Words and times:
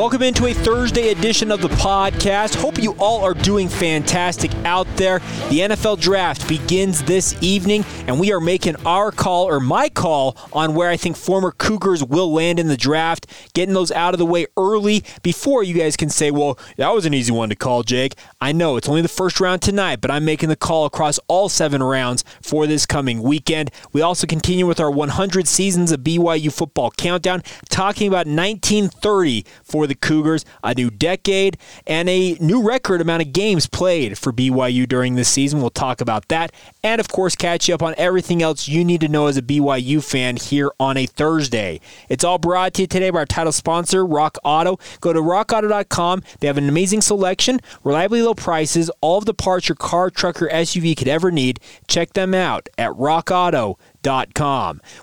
Welcome 0.00 0.22
into 0.22 0.46
a 0.46 0.54
Thursday 0.54 1.10
edition 1.10 1.50
of 1.50 1.60
the 1.60 1.68
podcast. 1.68 2.54
Hope 2.54 2.82
you 2.82 2.92
all 2.92 3.22
are 3.22 3.34
doing 3.34 3.68
fantastic 3.68 4.50
out 4.64 4.86
there. 4.96 5.18
The 5.50 5.58
NFL 5.58 6.00
draft 6.00 6.48
begins 6.48 7.02
this 7.02 7.36
evening, 7.42 7.84
and 8.06 8.18
we 8.18 8.32
are 8.32 8.40
making 8.40 8.76
our 8.86 9.12
call 9.12 9.44
or 9.44 9.60
my 9.60 9.90
call 9.90 10.38
on 10.54 10.74
where 10.74 10.88
I 10.88 10.96
think 10.96 11.18
former 11.18 11.50
Cougars 11.50 12.02
will 12.02 12.32
land 12.32 12.58
in 12.58 12.68
the 12.68 12.78
draft, 12.78 13.26
getting 13.52 13.74
those 13.74 13.92
out 13.92 14.14
of 14.14 14.18
the 14.18 14.24
way 14.24 14.46
early 14.56 15.04
before 15.22 15.62
you 15.62 15.74
guys 15.74 15.98
can 15.98 16.08
say, 16.08 16.30
well, 16.30 16.58
that 16.78 16.94
was 16.94 17.04
an 17.04 17.12
easy 17.12 17.32
one 17.32 17.50
to 17.50 17.54
call, 17.54 17.82
Jake. 17.82 18.14
I 18.40 18.52
know 18.52 18.78
it's 18.78 18.88
only 18.88 19.02
the 19.02 19.08
first 19.08 19.38
round 19.38 19.60
tonight, 19.60 20.00
but 20.00 20.10
I'm 20.10 20.24
making 20.24 20.48
the 20.48 20.56
call 20.56 20.86
across 20.86 21.20
all 21.28 21.50
seven 21.50 21.82
rounds 21.82 22.24
for 22.40 22.66
this 22.66 22.86
coming 22.86 23.20
weekend. 23.20 23.70
We 23.92 24.00
also 24.00 24.26
continue 24.26 24.66
with 24.66 24.80
our 24.80 24.90
100 24.90 25.46
seasons 25.46 25.92
of 25.92 26.00
BYU 26.00 26.50
football 26.50 26.90
countdown, 26.90 27.42
talking 27.68 28.08
about 28.08 28.26
1930 28.26 29.44
for 29.62 29.89
the 29.90 29.94
Cougars, 29.94 30.44
a 30.64 30.74
new 30.74 30.90
decade, 30.90 31.58
and 31.86 32.08
a 32.08 32.34
new 32.40 32.62
record 32.62 33.02
amount 33.02 33.22
of 33.22 33.32
games 33.32 33.66
played 33.66 34.16
for 34.16 34.32
BYU 34.32 34.88
during 34.88 35.16
this 35.16 35.28
season. 35.28 35.60
We'll 35.60 35.68
talk 35.68 36.00
about 36.00 36.28
that. 36.28 36.52
And 36.82 37.00
of 37.00 37.08
course, 37.08 37.36
catch 37.36 37.68
you 37.68 37.74
up 37.74 37.82
on 37.82 37.94
everything 37.98 38.42
else 38.42 38.68
you 38.68 38.84
need 38.84 39.02
to 39.02 39.08
know 39.08 39.26
as 39.26 39.36
a 39.36 39.42
BYU 39.42 40.02
fan 40.02 40.36
here 40.36 40.70
on 40.80 40.96
a 40.96 41.04
Thursday. 41.04 41.80
It's 42.08 42.24
all 42.24 42.38
brought 42.38 42.74
to 42.74 42.82
you 42.82 42.86
today 42.86 43.10
by 43.10 43.18
our 43.18 43.26
title 43.26 43.52
sponsor, 43.52 44.06
Rock 44.06 44.38
Auto. 44.44 44.78
Go 45.00 45.12
to 45.12 45.20
rockauto.com. 45.20 46.22
They 46.40 46.46
have 46.46 46.58
an 46.58 46.68
amazing 46.68 47.02
selection, 47.02 47.60
reliably 47.84 48.22
low 48.22 48.34
prices, 48.34 48.90
all 49.00 49.18
of 49.18 49.26
the 49.26 49.34
parts 49.34 49.68
your 49.68 49.76
car, 49.76 50.08
truck, 50.08 50.40
or 50.40 50.48
SUV 50.48 50.96
could 50.96 51.08
ever 51.08 51.30
need. 51.30 51.60
Check 51.86 52.14
them 52.14 52.32
out 52.32 52.68
at 52.78 52.90
rockauto.com. 52.92 53.76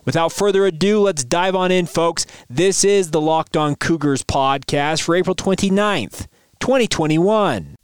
Without 0.05 0.31
further 0.31 0.65
ado, 0.65 0.99
let's 1.01 1.23
dive 1.23 1.55
on 1.55 1.71
in, 1.71 1.85
folks. 1.85 2.25
This 2.49 2.83
is 2.83 3.11
the 3.11 3.21
Locked 3.21 3.55
On 3.55 3.75
Cougars 3.75 4.23
podcast 4.23 5.01
for 5.01 5.15
April 5.15 5.35
29th, 5.35 6.27
2021. 6.59 7.75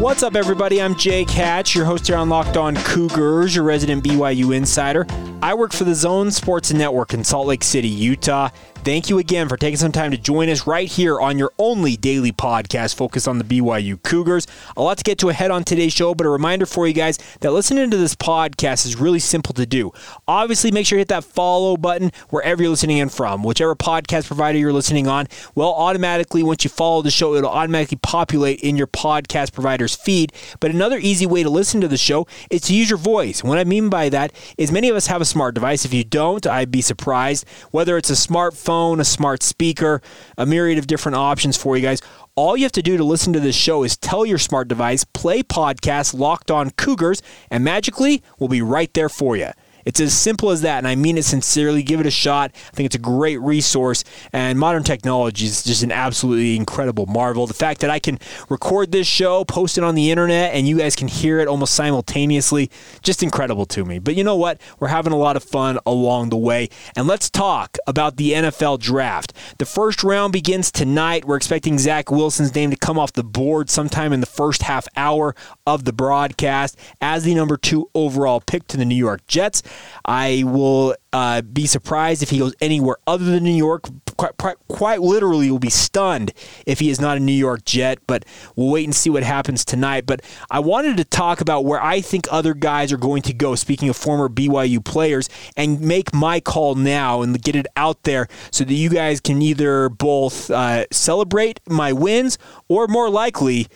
What's 0.00 0.22
up, 0.22 0.36
everybody? 0.36 0.80
I'm 0.80 0.94
Jake 0.96 1.28
Hatch, 1.28 1.74
your 1.74 1.84
host 1.84 2.06
here 2.06 2.16
on 2.16 2.28
Locked 2.28 2.56
On 2.56 2.76
Cougars, 2.76 3.56
your 3.56 3.64
resident 3.64 4.04
BYU 4.04 4.54
insider. 4.54 5.04
I 5.42 5.52
work 5.52 5.72
for 5.72 5.84
the 5.84 5.94
Zone 5.94 6.30
Sports 6.30 6.72
Network 6.72 7.12
in 7.12 7.24
Salt 7.24 7.48
Lake 7.48 7.64
City, 7.64 7.88
Utah. 7.88 8.50
Thank 8.86 9.10
you 9.10 9.18
again 9.18 9.48
for 9.48 9.56
taking 9.56 9.78
some 9.78 9.90
time 9.90 10.12
to 10.12 10.16
join 10.16 10.48
us 10.48 10.64
right 10.64 10.88
here 10.88 11.20
on 11.20 11.38
your 11.38 11.52
only 11.58 11.96
daily 11.96 12.30
podcast 12.30 12.94
focused 12.94 13.26
on 13.26 13.38
the 13.38 13.42
BYU 13.42 14.00
Cougars. 14.00 14.46
A 14.76 14.80
lot 14.80 14.98
to 14.98 15.02
get 15.02 15.18
to 15.18 15.28
ahead 15.28 15.50
on 15.50 15.64
today's 15.64 15.92
show, 15.92 16.14
but 16.14 16.24
a 16.24 16.30
reminder 16.30 16.66
for 16.66 16.86
you 16.86 16.92
guys 16.92 17.18
that 17.40 17.50
listening 17.50 17.90
to 17.90 17.96
this 17.96 18.14
podcast 18.14 18.86
is 18.86 18.94
really 18.94 19.18
simple 19.18 19.52
to 19.54 19.66
do. 19.66 19.90
Obviously, 20.28 20.70
make 20.70 20.86
sure 20.86 20.98
you 20.98 21.00
hit 21.00 21.08
that 21.08 21.24
follow 21.24 21.76
button 21.76 22.12
wherever 22.30 22.62
you're 22.62 22.70
listening 22.70 22.98
in 22.98 23.08
from, 23.08 23.42
whichever 23.42 23.74
podcast 23.74 24.28
provider 24.28 24.56
you're 24.56 24.72
listening 24.72 25.08
on. 25.08 25.26
Well, 25.56 25.74
automatically, 25.74 26.44
once 26.44 26.62
you 26.62 26.70
follow 26.70 27.02
the 27.02 27.10
show, 27.10 27.34
it'll 27.34 27.50
automatically 27.50 27.98
populate 28.00 28.60
in 28.60 28.76
your 28.76 28.86
podcast 28.86 29.52
provider's 29.52 29.96
feed. 29.96 30.32
But 30.60 30.70
another 30.70 30.98
easy 30.98 31.26
way 31.26 31.42
to 31.42 31.50
listen 31.50 31.80
to 31.80 31.88
the 31.88 31.96
show 31.96 32.28
is 32.52 32.60
to 32.60 32.72
use 32.72 32.88
your 32.88 33.00
voice. 33.00 33.42
What 33.42 33.58
I 33.58 33.64
mean 33.64 33.88
by 33.88 34.10
that 34.10 34.32
is 34.56 34.70
many 34.70 34.88
of 34.88 34.94
us 34.94 35.08
have 35.08 35.20
a 35.20 35.24
smart 35.24 35.56
device. 35.56 35.84
If 35.84 35.92
you 35.92 36.04
don't, 36.04 36.46
I'd 36.46 36.70
be 36.70 36.82
surprised. 36.82 37.48
Whether 37.72 37.96
it's 37.96 38.10
a 38.10 38.12
smartphone, 38.12 38.75
a 38.76 39.04
smart 39.04 39.42
speaker, 39.42 40.02
a 40.36 40.44
myriad 40.44 40.78
of 40.78 40.86
different 40.86 41.16
options 41.16 41.56
for 41.56 41.76
you 41.76 41.82
guys. 41.82 42.00
All 42.34 42.56
you 42.56 42.64
have 42.64 42.72
to 42.72 42.82
do 42.82 42.96
to 42.96 43.04
listen 43.04 43.32
to 43.32 43.40
this 43.40 43.56
show 43.56 43.82
is 43.82 43.96
tell 43.96 44.26
your 44.26 44.38
smart 44.38 44.68
device, 44.68 45.04
play 45.04 45.42
podcast 45.42 46.12
Locked 46.12 46.50
On 46.50 46.70
Cougars, 46.70 47.22
and 47.50 47.64
magically 47.64 48.22
we'll 48.38 48.48
be 48.48 48.62
right 48.62 48.92
there 48.92 49.08
for 49.08 49.36
you. 49.36 49.50
It's 49.86 50.00
as 50.00 50.12
simple 50.12 50.50
as 50.50 50.62
that, 50.62 50.78
and 50.78 50.88
I 50.88 50.96
mean 50.96 51.16
it 51.16 51.24
sincerely. 51.24 51.84
Give 51.84 52.00
it 52.00 52.06
a 52.06 52.10
shot. 52.10 52.50
I 52.54 52.76
think 52.76 52.86
it's 52.86 52.96
a 52.96 52.98
great 52.98 53.40
resource, 53.40 54.02
and 54.32 54.58
modern 54.58 54.82
technology 54.82 55.46
is 55.46 55.62
just 55.62 55.84
an 55.84 55.92
absolutely 55.92 56.56
incredible 56.56 57.06
marvel. 57.06 57.46
The 57.46 57.54
fact 57.54 57.80
that 57.80 57.90
I 57.90 58.00
can 58.00 58.18
record 58.48 58.90
this 58.90 59.06
show, 59.06 59.44
post 59.44 59.78
it 59.78 59.84
on 59.84 59.94
the 59.94 60.10
internet, 60.10 60.54
and 60.54 60.66
you 60.66 60.78
guys 60.78 60.96
can 60.96 61.06
hear 61.06 61.38
it 61.38 61.46
almost 61.46 61.74
simultaneously, 61.74 62.68
just 63.02 63.22
incredible 63.22 63.64
to 63.66 63.84
me. 63.84 64.00
But 64.00 64.16
you 64.16 64.24
know 64.24 64.36
what? 64.36 64.60
We're 64.80 64.88
having 64.88 65.12
a 65.12 65.16
lot 65.16 65.36
of 65.36 65.44
fun 65.44 65.78
along 65.86 66.30
the 66.30 66.36
way, 66.36 66.68
and 66.96 67.06
let's 67.06 67.30
talk 67.30 67.78
about 67.86 68.16
the 68.16 68.32
NFL 68.32 68.80
draft. 68.80 69.32
The 69.58 69.66
first 69.66 70.02
round 70.02 70.32
begins 70.32 70.72
tonight. 70.72 71.24
We're 71.24 71.36
expecting 71.36 71.78
Zach 71.78 72.10
Wilson's 72.10 72.54
name 72.56 72.70
to 72.72 72.76
come 72.76 72.98
off 72.98 73.12
the 73.12 73.22
board 73.22 73.70
sometime 73.70 74.12
in 74.12 74.18
the 74.18 74.26
first 74.26 74.62
half 74.62 74.88
hour 74.96 75.36
of 75.64 75.84
the 75.84 75.92
broadcast 75.92 76.76
as 77.00 77.22
the 77.22 77.36
number 77.36 77.56
two 77.56 77.88
overall 77.94 78.40
pick 78.40 78.66
to 78.66 78.76
the 78.76 78.84
New 78.84 78.96
York 78.96 79.24
Jets. 79.28 79.62
I 80.04 80.44
will 80.46 80.94
uh, 81.12 81.42
be 81.42 81.66
surprised 81.66 82.22
if 82.22 82.30
he 82.30 82.38
goes 82.38 82.54
anywhere 82.60 82.96
other 83.06 83.24
than 83.24 83.44
New 83.44 83.50
York. 83.54 83.88
Quite, 84.16 84.56
quite, 84.68 85.00
literally, 85.00 85.50
will 85.50 85.58
be 85.58 85.68
stunned 85.68 86.32
if 86.64 86.78
he 86.78 86.88
is 86.88 87.00
not 87.00 87.16
a 87.16 87.20
New 87.20 87.32
York 87.32 87.64
Jet. 87.64 87.98
But 88.06 88.24
we'll 88.54 88.70
wait 88.70 88.84
and 88.84 88.94
see 88.94 89.10
what 89.10 89.22
happens 89.22 89.64
tonight. 89.64 90.06
But 90.06 90.22
I 90.50 90.60
wanted 90.60 90.96
to 90.96 91.04
talk 91.04 91.40
about 91.40 91.64
where 91.64 91.82
I 91.82 92.00
think 92.00 92.26
other 92.30 92.54
guys 92.54 92.92
are 92.92 92.96
going 92.98 93.22
to 93.22 93.34
go. 93.34 93.54
Speaking 93.54 93.88
of 93.88 93.96
former 93.96 94.28
BYU 94.28 94.84
players, 94.84 95.28
and 95.56 95.80
make 95.80 96.14
my 96.14 96.40
call 96.40 96.74
now 96.74 97.22
and 97.22 97.42
get 97.42 97.56
it 97.56 97.66
out 97.76 98.02
there 98.04 98.28
so 98.50 98.64
that 98.64 98.74
you 98.74 98.88
guys 98.88 99.20
can 99.20 99.42
either 99.42 99.88
both 99.88 100.50
uh, 100.50 100.84
celebrate 100.90 101.60
my 101.68 101.92
wins 101.92 102.38
or 102.68 102.86
more 102.86 103.10
likely 103.10 103.66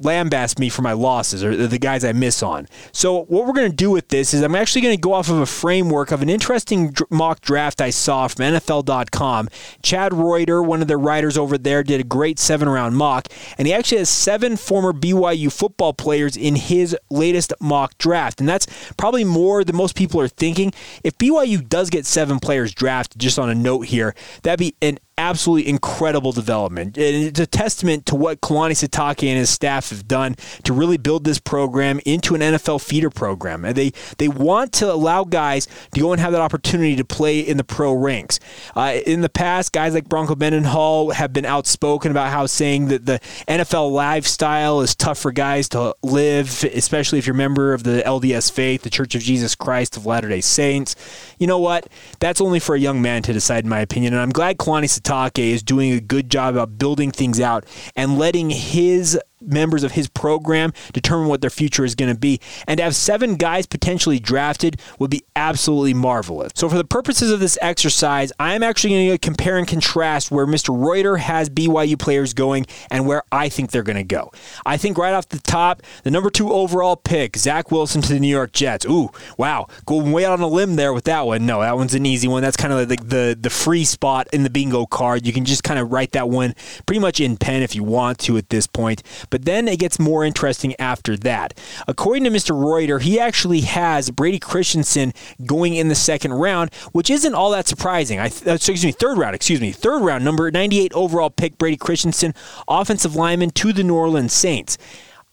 lambast 0.00 0.58
me 0.58 0.68
for 0.68 0.82
my 0.82 0.92
losses 0.92 1.42
or 1.42 1.56
the 1.56 1.78
guys 1.78 2.04
I 2.04 2.12
miss 2.12 2.42
on. 2.42 2.68
So 2.92 3.24
what 3.24 3.46
we're 3.46 3.54
going 3.54 3.70
to 3.70 3.76
do 3.76 3.90
with 3.90 4.08
this 4.08 4.34
is 4.34 4.42
I'm 4.42 4.54
actually 4.54 4.82
going 4.82 4.96
to 4.96 5.00
go 5.00 5.14
off 5.14 5.30
of 5.30 5.38
a 5.38 5.46
framework 5.46 6.10
of 6.10 6.22
an 6.22 6.28
interesting 6.28 6.94
mock 7.10 7.40
draft 7.40 7.80
I 7.80 7.90
saw 7.90 8.28
from 8.28 8.44
NFL.com. 8.44 9.48
Chad 9.82 10.12
Reuter, 10.12 10.62
one 10.62 10.82
of 10.82 10.88
the 10.88 10.96
writers 10.96 11.38
over 11.38 11.56
there, 11.56 11.82
did 11.82 12.00
a 12.00 12.04
great 12.04 12.38
seven 12.38 12.68
round 12.68 12.96
mock, 12.96 13.28
and 13.56 13.66
he 13.66 13.72
actually 13.72 13.98
has 13.98 14.10
seven 14.10 14.56
former 14.56 14.92
BYU 14.92 15.50
football 15.52 15.94
players 15.94 16.36
in 16.36 16.56
his 16.56 16.96
latest 17.10 17.52
mock 17.60 17.96
draft, 17.98 18.40
and 18.40 18.48
that's 18.48 18.66
probably 18.96 19.24
more 19.24 19.64
than 19.64 19.76
most 19.76 19.96
people 19.96 20.20
are 20.20 20.28
thinking. 20.28 20.72
If 21.04 21.16
BYU 21.18 21.66
does 21.66 21.90
get 21.90 22.04
seven 22.06 22.38
players 22.38 22.74
drafted, 22.74 23.20
just 23.20 23.38
on 23.38 23.48
a 23.48 23.54
note 23.54 23.86
here, 23.86 24.14
that'd 24.42 24.58
be 24.58 24.74
an 24.82 24.98
absolutely 25.18 25.68
incredible 25.68 26.30
development. 26.30 26.98
And 26.98 27.24
it's 27.24 27.40
a 27.40 27.46
testament 27.46 28.04
to 28.06 28.14
what 28.14 28.42
Kalani 28.42 28.72
Sitake 28.72 29.26
and 29.26 29.38
his 29.38 29.48
staff 29.48 29.88
have 29.88 30.06
done 30.06 30.36
to 30.64 30.74
really 30.74 30.98
build 30.98 31.24
this 31.24 31.38
program 31.38 32.00
into 32.04 32.34
an 32.34 32.42
NFL 32.42 32.84
feeder 32.84 33.08
program. 33.08 33.64
And 33.64 33.74
they 33.74 33.92
they 34.18 34.28
want 34.28 34.72
to 34.74 34.92
allow 34.92 35.24
guys 35.24 35.68
to 35.94 36.00
go 36.00 36.12
and 36.12 36.20
have 36.20 36.32
that 36.32 36.42
opportunity 36.42 36.96
to 36.96 37.04
play 37.04 37.40
in 37.40 37.56
the 37.56 37.64
pro 37.64 37.94
ranks. 37.94 38.40
Uh, 38.74 38.98
in 39.06 39.22
the 39.22 39.28
past, 39.30 39.72
guys 39.72 39.94
like 39.94 40.08
Bronco 40.08 40.34
Mendenhall 40.34 41.10
have 41.10 41.32
been 41.32 41.46
outspoken 41.46 42.10
about 42.10 42.30
how 42.30 42.44
saying 42.46 42.88
that 42.88 43.06
the 43.06 43.18
NFL 43.48 43.92
lifestyle 43.92 44.82
is 44.82 44.94
tough 44.94 45.18
for 45.18 45.32
guys 45.32 45.68
to 45.70 45.96
live, 46.02 46.62
especially 46.74 47.18
if 47.18 47.26
you're 47.26 47.34
a 47.34 47.38
member 47.38 47.72
of 47.72 47.84
the 47.84 48.02
LDS 48.04 48.52
faith, 48.52 48.82
the 48.82 48.90
Church 48.90 49.14
of 49.14 49.22
Jesus 49.22 49.54
Christ 49.54 49.96
of 49.96 50.04
Latter-day 50.04 50.42
Saints. 50.42 50.94
You 51.38 51.46
know 51.46 51.58
what? 51.58 51.88
That's 52.20 52.40
only 52.40 52.60
for 52.60 52.74
a 52.74 52.78
young 52.78 53.00
man 53.00 53.22
to 53.22 53.32
decide, 53.32 53.64
in 53.64 53.70
my 53.70 53.80
opinion. 53.80 54.12
And 54.12 54.22
I'm 54.22 54.30
glad 54.30 54.58
Kalani 54.58 54.88
Sitake 55.06 55.38
is 55.38 55.62
doing 55.62 55.92
a 55.92 56.00
good 56.00 56.30
job 56.30 56.54
about 56.54 56.78
building 56.78 57.10
things 57.10 57.40
out 57.40 57.64
and 57.94 58.18
letting 58.18 58.50
his 58.50 59.18
members 59.40 59.84
of 59.84 59.92
his 59.92 60.08
program 60.08 60.72
determine 60.92 61.28
what 61.28 61.40
their 61.40 61.50
future 61.50 61.84
is 61.84 61.94
going 61.94 62.12
to 62.12 62.18
be. 62.18 62.40
And 62.66 62.78
to 62.78 62.84
have 62.84 62.96
seven 62.96 63.36
guys 63.36 63.66
potentially 63.66 64.18
drafted 64.18 64.80
would 64.98 65.10
be 65.10 65.22
absolutely 65.36 65.94
marvelous. 65.94 66.52
So, 66.54 66.68
for 66.68 66.76
the 66.76 66.84
purposes 66.84 67.30
of 67.30 67.38
this 67.38 67.58
exercise, 67.62 68.32
I'm 68.40 68.62
actually 68.62 68.90
going 68.90 69.10
to 69.10 69.18
compare 69.18 69.58
and 69.58 69.68
contrast 69.68 70.30
where 70.30 70.46
Mr. 70.46 70.70
Reuter 70.70 71.18
has 71.18 71.48
BYU 71.48 71.98
players 71.98 72.32
going 72.32 72.66
and 72.90 73.06
where 73.06 73.22
I 73.30 73.48
think 73.48 73.70
they're 73.70 73.82
going 73.82 73.96
to 73.96 74.04
go. 74.04 74.32
I 74.64 74.76
think 74.76 74.98
right 74.98 75.14
off 75.14 75.28
the 75.28 75.38
top, 75.38 75.82
the 76.02 76.10
number 76.10 76.30
two 76.30 76.52
overall 76.52 76.96
pick, 76.96 77.36
Zach 77.36 77.70
Wilson 77.70 78.02
to 78.02 78.12
the 78.12 78.20
New 78.20 78.28
York 78.28 78.52
Jets. 78.52 78.86
Ooh, 78.86 79.10
wow, 79.36 79.68
going 79.84 80.10
way 80.12 80.24
out 80.24 80.32
on 80.32 80.40
a 80.40 80.48
limb 80.48 80.76
there 80.76 80.92
with 80.92 81.04
that 81.04 81.26
one. 81.26 81.46
No, 81.46 81.60
that 81.60 81.76
one's 81.76 81.94
an 81.94 82.06
easy 82.06 82.26
one. 82.26 82.42
That's 82.42 82.56
kind 82.56 82.72
of 82.72 82.88
like 82.88 83.00
the, 83.00 83.04
the, 83.04 83.38
the 83.42 83.50
free 83.50 83.84
spot 83.84 84.26
in 84.32 84.42
the 84.42 84.50
bingo 84.50 84.86
card. 84.86 85.26
You 85.26 85.32
can 85.32 85.44
just 85.44 85.62
kind 85.62 85.78
of 85.78 85.92
write 85.92 86.12
that 86.12 86.28
one 86.28 86.54
pretty 86.86 87.00
much 87.00 87.20
in 87.20 87.36
pen 87.36 87.62
if 87.62 87.74
you 87.74 87.84
want 87.84 88.18
to 88.20 88.36
at 88.38 88.48
this 88.48 88.66
point. 88.66 89.02
But 89.30 89.44
then 89.44 89.68
it 89.68 89.78
gets 89.78 89.98
more 89.98 90.24
interesting 90.24 90.74
after 90.78 91.16
that. 91.18 91.58
According 91.86 92.24
to 92.24 92.30
Mr. 92.30 92.58
Reuter, 92.58 92.98
he 92.98 93.20
actually 93.20 93.60
has 93.62 94.10
Brady 94.10 94.38
Christensen 94.38 95.12
going 95.44 95.74
in 95.74 95.88
the 95.88 95.94
second 95.94 96.34
round, 96.34 96.72
which 96.92 97.10
isn't 97.10 97.34
all 97.34 97.50
that 97.50 97.66
surprising. 97.66 98.18
I 98.18 98.26
uh, 98.46 98.54
excuse 98.54 98.84
me, 98.84 98.92
third 98.92 99.18
round, 99.18 99.34
excuse 99.34 99.60
me, 99.60 99.72
third 99.72 100.02
round, 100.02 100.24
number 100.24 100.50
98 100.50 100.92
overall 100.94 101.30
pick, 101.30 101.58
Brady 101.58 101.76
Christensen, 101.76 102.34
offensive 102.68 103.16
lineman 103.16 103.50
to 103.50 103.72
the 103.72 103.82
New 103.82 103.94
Orleans 103.94 104.32
Saints. 104.32 104.78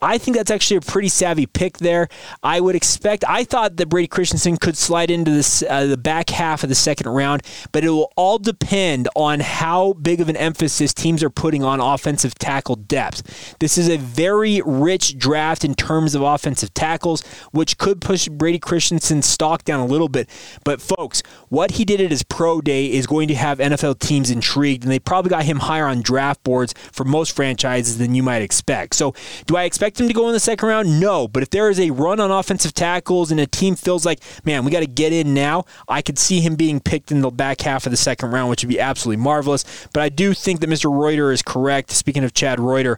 I 0.04 0.18
think 0.18 0.36
that's 0.36 0.52
actually 0.52 0.78
a 0.78 0.82
pretty 0.82 1.08
savvy 1.08 1.46
pick 1.46 1.78
there. 1.78 2.10
I 2.44 2.60
would 2.60 2.76
expect. 2.76 3.24
I 3.26 3.46
thought 3.46 3.78
that 3.78 3.88
Brady 3.88 4.08
Christensen 4.08 4.58
could 4.58 4.76
slide 4.76 5.10
into 5.10 5.32
this 5.32 5.64
uh, 5.64 5.86
the 5.86 5.98
back 5.98 6.30
half 6.30 6.62
of 6.64 6.70
the 6.70 6.76
second 6.76 7.08
round, 7.08 7.42
but 7.72 7.86
it 7.86 7.90
will 7.90 8.12
all 8.18 8.38
depend 8.38 9.08
on 9.16 9.40
how 9.40 9.94
big 9.94 10.20
of 10.20 10.28
an 10.28 10.36
emphasis 10.36 10.94
teams 10.94 11.24
are 11.24 11.30
putting 11.30 11.64
on 11.64 11.80
offensive 11.80 12.36
tackle 12.36 12.76
depth. 12.76 13.58
This 13.60 13.78
is 13.78 13.88
a 13.88 13.96
very 13.96 14.62
rich 14.66 15.18
draft 15.18 15.64
in 15.64 15.74
terms 15.74 16.16
of 16.16 16.22
offensive 16.22 16.74
tackles, 16.74 17.22
which 17.52 17.78
could 17.78 18.02
push 18.02 18.28
Brady 18.28 18.60
Christensen's 18.60 19.26
stock 19.26 19.64
down 19.64 19.80
a 19.80 19.86
little 19.86 20.10
bit. 20.10 20.30
But 20.66 20.82
folks, 20.82 21.24
what 21.48 21.72
he 21.72 21.86
did 21.86 22.02
at 22.02 22.12
his 22.12 22.24
pro 22.24 22.60
day 22.60 22.92
is 22.92 23.08
going 23.08 23.30
to 23.30 23.36
have 23.36 23.60
NFL 23.60 24.00
teams 24.00 24.30
intrigued, 24.30 24.84
and 24.84 24.92
they 24.92 25.00
probably 25.00 25.30
got 25.30 25.46
him 25.46 25.60
higher 25.60 25.86
on 25.86 26.02
draft 26.02 26.44
boards 26.44 26.74
for 26.92 27.06
most 27.06 27.34
franchises 27.34 28.00
than 28.00 28.16
you 28.16 28.24
might 28.24 28.42
expect. 28.42 28.96
So, 28.96 29.14
do 29.46 29.56
I 29.56 29.64
expect? 29.64 29.93
Expect 29.94 30.02
him 30.02 30.08
to 30.08 30.14
go 30.14 30.28
in 30.28 30.34
the 30.34 30.40
second 30.40 30.68
round? 30.68 31.00
No. 31.00 31.28
But 31.28 31.44
if 31.44 31.52
there 31.52 31.70
is 31.70 31.80
a 31.80 31.92
run 31.92 32.20
on 32.20 32.32
offensive 32.32 32.74
tackles 32.74 33.30
and 33.30 33.40
a 33.40 33.46
team 33.46 33.76
feels 33.76 34.06
like, 34.06 34.20
man, 34.44 34.66
we 34.66 34.72
got 34.72 34.80
to 34.80 34.88
get 34.88 35.14
in 35.14 35.34
now, 35.36 35.66
I 35.88 36.02
could 36.02 36.18
see 36.18 36.40
him 36.40 36.56
being 36.56 36.80
picked 36.80 37.12
in 37.12 37.22
the 37.22 37.30
back 37.30 37.62
half 37.62 37.86
of 37.86 37.92
the 37.92 37.98
second 37.98 38.32
round, 38.32 38.50
which 38.50 38.64
would 38.64 38.70
be 38.70 38.80
absolutely 38.80 39.24
marvelous. 39.24 39.64
But 39.94 40.02
I 40.02 40.10
do 40.10 40.34
think 40.34 40.62
that 40.62 40.70
Mr. 40.70 40.92
Reuter 40.92 41.32
is 41.32 41.44
correct. 41.44 41.92
Speaking 41.92 42.24
of 42.24 42.34
Chad 42.34 42.60
Reuter, 42.60 42.98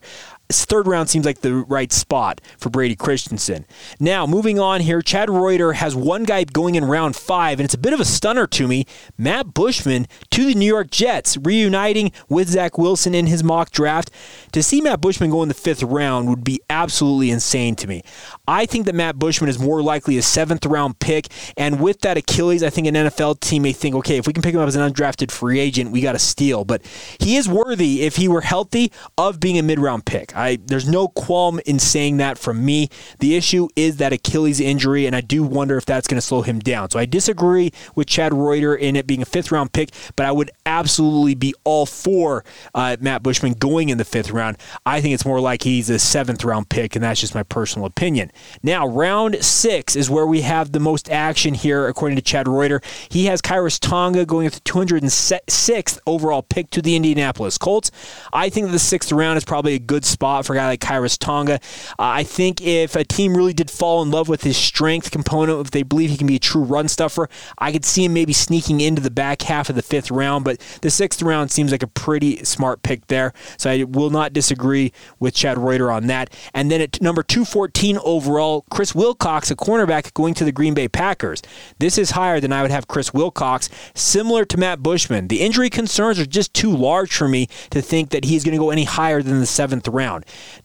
third 0.51 0.87
round 0.87 1.09
seems 1.09 1.25
like 1.25 1.41
the 1.41 1.55
right 1.55 1.91
spot 1.91 2.41
for 2.57 2.69
Brady 2.69 2.95
Christensen. 2.95 3.65
Now, 3.99 4.25
moving 4.27 4.59
on 4.59 4.81
here, 4.81 5.01
Chad 5.01 5.29
Reuter 5.29 5.73
has 5.73 5.95
one 5.95 6.23
guy 6.23 6.43
going 6.43 6.75
in 6.75 6.85
round 6.85 7.15
five, 7.15 7.59
and 7.59 7.65
it's 7.65 7.73
a 7.73 7.79
bit 7.79 7.93
of 7.93 7.99
a 7.99 8.05
stunner 8.05 8.45
to 8.47 8.67
me. 8.67 8.85
Matt 9.17 9.53
Bushman 9.53 10.07
to 10.31 10.45
the 10.45 10.55
New 10.55 10.67
York 10.67 10.91
Jets, 10.91 11.37
reuniting 11.37 12.11
with 12.29 12.49
Zach 12.49 12.77
Wilson 12.77 13.15
in 13.15 13.27
his 13.27 13.43
mock 13.43 13.71
draft. 13.71 14.11
To 14.51 14.61
see 14.61 14.81
Matt 14.81 15.01
Bushman 15.01 15.31
go 15.31 15.41
in 15.41 15.47
the 15.47 15.53
fifth 15.53 15.83
round 15.83 16.29
would 16.29 16.43
be 16.43 16.61
absolutely 16.69 17.31
insane 17.31 17.75
to 17.77 17.87
me. 17.87 18.03
I 18.47 18.65
think 18.65 18.85
that 18.85 18.95
Matt 18.95 19.17
Bushman 19.17 19.49
is 19.49 19.59
more 19.59 19.81
likely 19.81 20.17
a 20.17 20.21
seventh 20.21 20.65
round 20.65 20.99
pick, 20.99 21.27
and 21.57 21.81
with 21.81 22.01
that 22.01 22.17
Achilles, 22.17 22.63
I 22.63 22.69
think 22.69 22.87
an 22.87 22.95
NFL 22.95 23.39
team 23.39 23.63
may 23.63 23.73
think, 23.73 23.95
okay, 23.95 24.17
if 24.17 24.27
we 24.27 24.33
can 24.33 24.43
pick 24.43 24.53
him 24.53 24.61
up 24.61 24.67
as 24.67 24.75
an 24.75 24.91
undrafted 24.91 25.31
free 25.31 25.59
agent, 25.59 25.91
we 25.91 26.01
got 26.01 26.13
to 26.13 26.19
steal. 26.19 26.65
But 26.65 26.85
he 27.19 27.35
is 27.35 27.49
worthy, 27.49 28.03
if 28.03 28.17
he 28.17 28.27
were 28.27 28.41
healthy, 28.41 28.91
of 29.17 29.39
being 29.39 29.57
a 29.57 29.63
mid 29.63 29.79
round 29.79 30.05
pick. 30.05 30.34
I 30.35 30.57
there's 30.65 30.87
no 30.87 31.07
qualm 31.07 31.59
in 31.65 31.79
saying 31.79 32.17
that 32.17 32.37
from 32.37 32.65
me. 32.65 32.89
The 33.19 33.35
issue 33.35 33.69
is 33.75 33.97
that 33.97 34.13
Achilles 34.13 34.59
injury, 34.59 35.05
and 35.05 35.15
I 35.15 35.21
do 35.21 35.43
wonder 35.43 35.77
if 35.77 35.85
that's 35.85 36.07
going 36.07 36.19
to 36.19 36.25
slow 36.25 36.41
him 36.41 36.59
down. 36.59 36.89
So 36.89 36.99
I 36.99 37.05
disagree 37.05 37.71
with 37.95 38.07
Chad 38.07 38.33
Reuter 38.33 38.75
in 38.75 38.95
it 38.95 39.07
being 39.07 39.21
a 39.21 39.25
fifth 39.25 39.51
round 39.51 39.71
pick, 39.73 39.89
but 40.15 40.25
I 40.25 40.31
would 40.31 40.51
absolutely 40.65 41.35
be 41.35 41.53
all 41.63 41.85
for 41.85 42.43
uh, 42.73 42.97
Matt 42.99 43.23
Bushman 43.23 43.53
going 43.53 43.89
in 43.89 43.97
the 43.97 44.05
fifth 44.05 44.31
round. 44.31 44.57
I 44.85 45.01
think 45.01 45.13
it's 45.13 45.25
more 45.25 45.39
like 45.39 45.63
he's 45.63 45.89
a 45.89 45.99
seventh 45.99 46.43
round 46.43 46.69
pick, 46.69 46.95
and 46.95 47.03
that's 47.03 47.21
just 47.21 47.33
my 47.35 47.43
personal 47.43 47.85
opinion. 47.85 48.31
Now, 48.61 48.87
round 48.87 49.43
six 49.43 49.95
is 49.95 50.09
where 50.09 50.27
we 50.27 50.41
have 50.41 50.71
the 50.71 50.79
most 50.79 51.09
action 51.09 51.53
here, 51.53 51.87
according 51.87 52.17
to 52.17 52.21
Chad 52.21 52.47
Reuter. 52.47 52.81
He 53.09 53.25
has 53.25 53.41
Khyiris 53.41 53.79
Tonga 53.79 54.25
going 54.25 54.45
with 54.45 54.55
the 54.55 54.61
206th 54.61 55.99
overall 56.05 56.41
pick 56.41 56.69
to 56.71 56.81
the 56.81 56.95
Indianapolis 56.95 57.57
Colts. 57.57 57.91
I 58.33 58.49
think 58.49 58.71
the 58.71 58.79
sixth 58.79 59.11
round 59.11 59.37
is 59.37 59.45
probably 59.45 59.73
a 59.73 59.79
good 59.79 60.03
spot 60.03 60.24
spot 60.25 60.43
for 60.43 60.53
a 60.53 60.55
guy 60.55 60.65
like 60.65 60.79
Khyiris 60.79 61.19
Tonga. 61.19 61.53
Uh, 61.53 61.57
I 61.99 62.23
think 62.23 62.59
if 62.59 62.95
a 62.95 63.03
team 63.03 63.37
really 63.37 63.53
did 63.53 63.69
fall 63.69 64.01
in 64.01 64.09
love 64.09 64.27
with 64.27 64.41
his 64.41 64.57
strength 64.57 65.11
component, 65.11 65.59
if 65.59 65.69
they 65.69 65.83
believe 65.83 66.09
he 66.09 66.17
can 66.17 66.25
be 66.25 66.37
a 66.37 66.39
true 66.39 66.63
run 66.63 66.87
stuffer, 66.87 67.29
I 67.59 67.71
could 67.71 67.85
see 67.85 68.05
him 68.05 68.13
maybe 68.13 68.33
sneaking 68.33 68.81
into 68.81 69.03
the 69.03 69.11
back 69.11 69.43
half 69.43 69.69
of 69.69 69.75
the 69.75 69.83
fifth 69.83 70.09
round. 70.09 70.43
But 70.43 70.59
the 70.81 70.89
sixth 70.89 71.21
round 71.21 71.51
seems 71.51 71.71
like 71.71 71.83
a 71.83 71.87
pretty 71.87 72.43
smart 72.43 72.81
pick 72.81 73.05
there. 73.05 73.33
So 73.57 73.69
I 73.69 73.83
will 73.83 74.09
not 74.09 74.33
disagree 74.33 74.91
with 75.19 75.35
Chad 75.35 75.59
Reuter 75.59 75.91
on 75.91 76.07
that. 76.07 76.33
And 76.55 76.71
then 76.71 76.81
at 76.81 76.99
number 77.03 77.21
214 77.21 77.99
overall, 78.03 78.65
Chris 78.71 78.95
Wilcox, 78.95 79.51
a 79.51 79.55
cornerback, 79.55 80.11
going 80.15 80.33
to 80.33 80.43
the 80.43 80.51
Green 80.51 80.73
Bay 80.73 80.87
Packers. 80.87 81.43
This 81.77 81.99
is 81.99 82.11
higher 82.11 82.39
than 82.39 82.51
I 82.51 82.63
would 82.63 82.71
have 82.71 82.87
Chris 82.87 83.13
Wilcox, 83.13 83.69
similar 83.93 84.43
to 84.45 84.57
Matt 84.57 84.81
Bushman. 84.81 85.27
The 85.27 85.41
injury 85.41 85.69
concerns 85.69 86.19
are 86.19 86.25
just 86.25 86.51
too 86.55 86.75
large 86.75 87.15
for 87.15 87.27
me 87.27 87.47
to 87.69 87.79
think 87.79 88.09
that 88.09 88.25
he's 88.25 88.43
going 88.43 88.53
to 88.53 88.57
go 88.57 88.71
any 88.71 88.85
higher 88.85 89.21
than 89.21 89.39
the 89.39 89.45
seventh 89.45 89.87
round. 89.87 90.14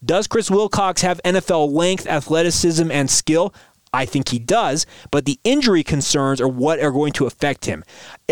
Does 0.05 0.27
Chris 0.27 0.51
Wilcox 0.51 1.03
have 1.03 1.21
NFL 1.25 1.73
length, 1.73 2.07
athleticism, 2.07 2.91
and 2.91 3.11
skill? 3.11 3.55
I 3.93 4.07
think 4.07 4.29
he 4.29 4.39
does, 4.39 4.87
but 5.11 5.25
the 5.25 5.41
injury 5.43 5.83
concerns 5.83 6.41
are 6.41 6.47
what 6.47 6.79
are 6.79 6.93
going 6.93 7.13
to 7.15 7.27
affect 7.27 7.65
him. 7.65 7.83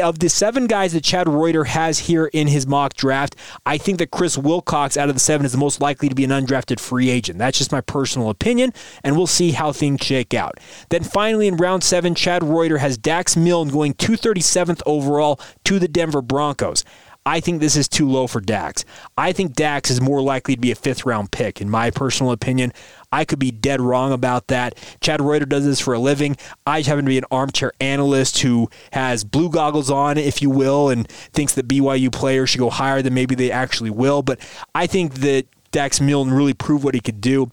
Of 0.01 0.21
the 0.21 0.29
seven 0.29 0.69
guys 0.69 0.93
that 0.93 1.03
Chad 1.03 1.29
Reuter 1.29 1.65
has 1.65 1.99
here 1.99 2.27
in 2.27 2.47
his 2.47 2.65
mock 2.65 2.95
draft, 2.95 3.35
I 3.67 3.77
think 3.77 3.99
that 3.99 4.13
Chris 4.13 4.39
Wilcox 4.39 4.97
out 4.97 5.09
of 5.09 5.17
the 5.17 5.21
seven 5.21 5.45
is 5.45 5.51
the 5.51 5.59
most 5.59 5.81
likely 5.81 6.09
to 6.09 6.15
be 6.15 6.23
an 6.23 6.31
undrafted 6.31 6.79
free 6.79 7.11
agent. 7.11 7.41
That's 7.41 7.59
just 7.59 7.73
my 7.73 7.81
personal 7.81 8.31
opinion, 8.31 8.73
and 9.03 9.17
we'll 9.17 9.27
see 9.27 9.51
how 9.51 9.73
things 9.73 10.01
shake 10.05 10.33
out. 10.33 10.59
Then 10.91 11.03
finally, 11.03 11.49
in 11.49 11.57
round 11.57 11.83
seven, 11.83 12.15
Chad 12.15 12.45
Reuter 12.45 12.79
has 12.79 12.97
Dax 12.97 13.37
Milne 13.37 13.69
going 13.69 13.95
237th 13.95 14.81
overall 14.87 15.41
to 15.65 15.81
the 15.81 15.89
Denver 15.89 16.23
Broncos. 16.23 16.85
I 17.29 17.41
think 17.41 17.61
this 17.61 17.77
is 17.77 17.89
too 17.89 18.09
low 18.09 18.27
for 18.27 18.41
Dax. 18.41 18.87
I 19.19 19.33
think 19.33 19.53
Dax 19.53 19.91
is 19.91 20.01
more 20.01 20.23
likely 20.23 20.55
to 20.55 20.61
be 20.63 20.71
a 20.71 20.75
fifth 20.75 21.05
round 21.05 21.31
pick, 21.31 21.61
in 21.61 21.69
my 21.69 21.91
personal 21.91 22.33
opinion. 22.33 22.73
I 23.13 23.27
could 23.27 23.39
be 23.39 23.51
dead 23.51 23.83
wrong 23.83 24.15
about 24.15 24.47
that. 24.47 24.79
Chad 25.03 25.21
Reuter 25.21 25.45
does 25.45 25.67
this 25.67 25.79
for 25.79 25.93
a 25.93 25.99
living. 25.99 26.39
I 26.67 26.81
happen 26.81 27.05
to 27.05 27.09
be 27.11 27.19
an 27.19 27.27
armchair 27.31 27.75
analyst 27.83 28.39
who 28.39 28.71
has 28.93 29.25
blue 29.25 29.51
goggles 29.51 29.91
on, 29.91 30.17
if 30.17 30.41
you 30.41 30.49
will, 30.49 30.89
and 30.89 31.07
thinks 31.07 31.55
that 31.57 31.69
BYU 31.69 32.11
players 32.11 32.49
should 32.49 32.61
go 32.61 32.71
higher 32.71 33.03
than 33.03 33.13
maybe 33.13 33.35
they 33.35 33.51
actually 33.51 33.91
will. 33.91 34.23
But 34.23 34.41
I 34.75 34.87
think 34.87 35.17
that 35.17 35.45
Dax 35.71 36.01
Milne 36.01 36.31
really 36.31 36.55
proved 36.55 36.83
what 36.83 36.95
he 36.95 37.01
could 37.01 37.21
do. 37.21 37.51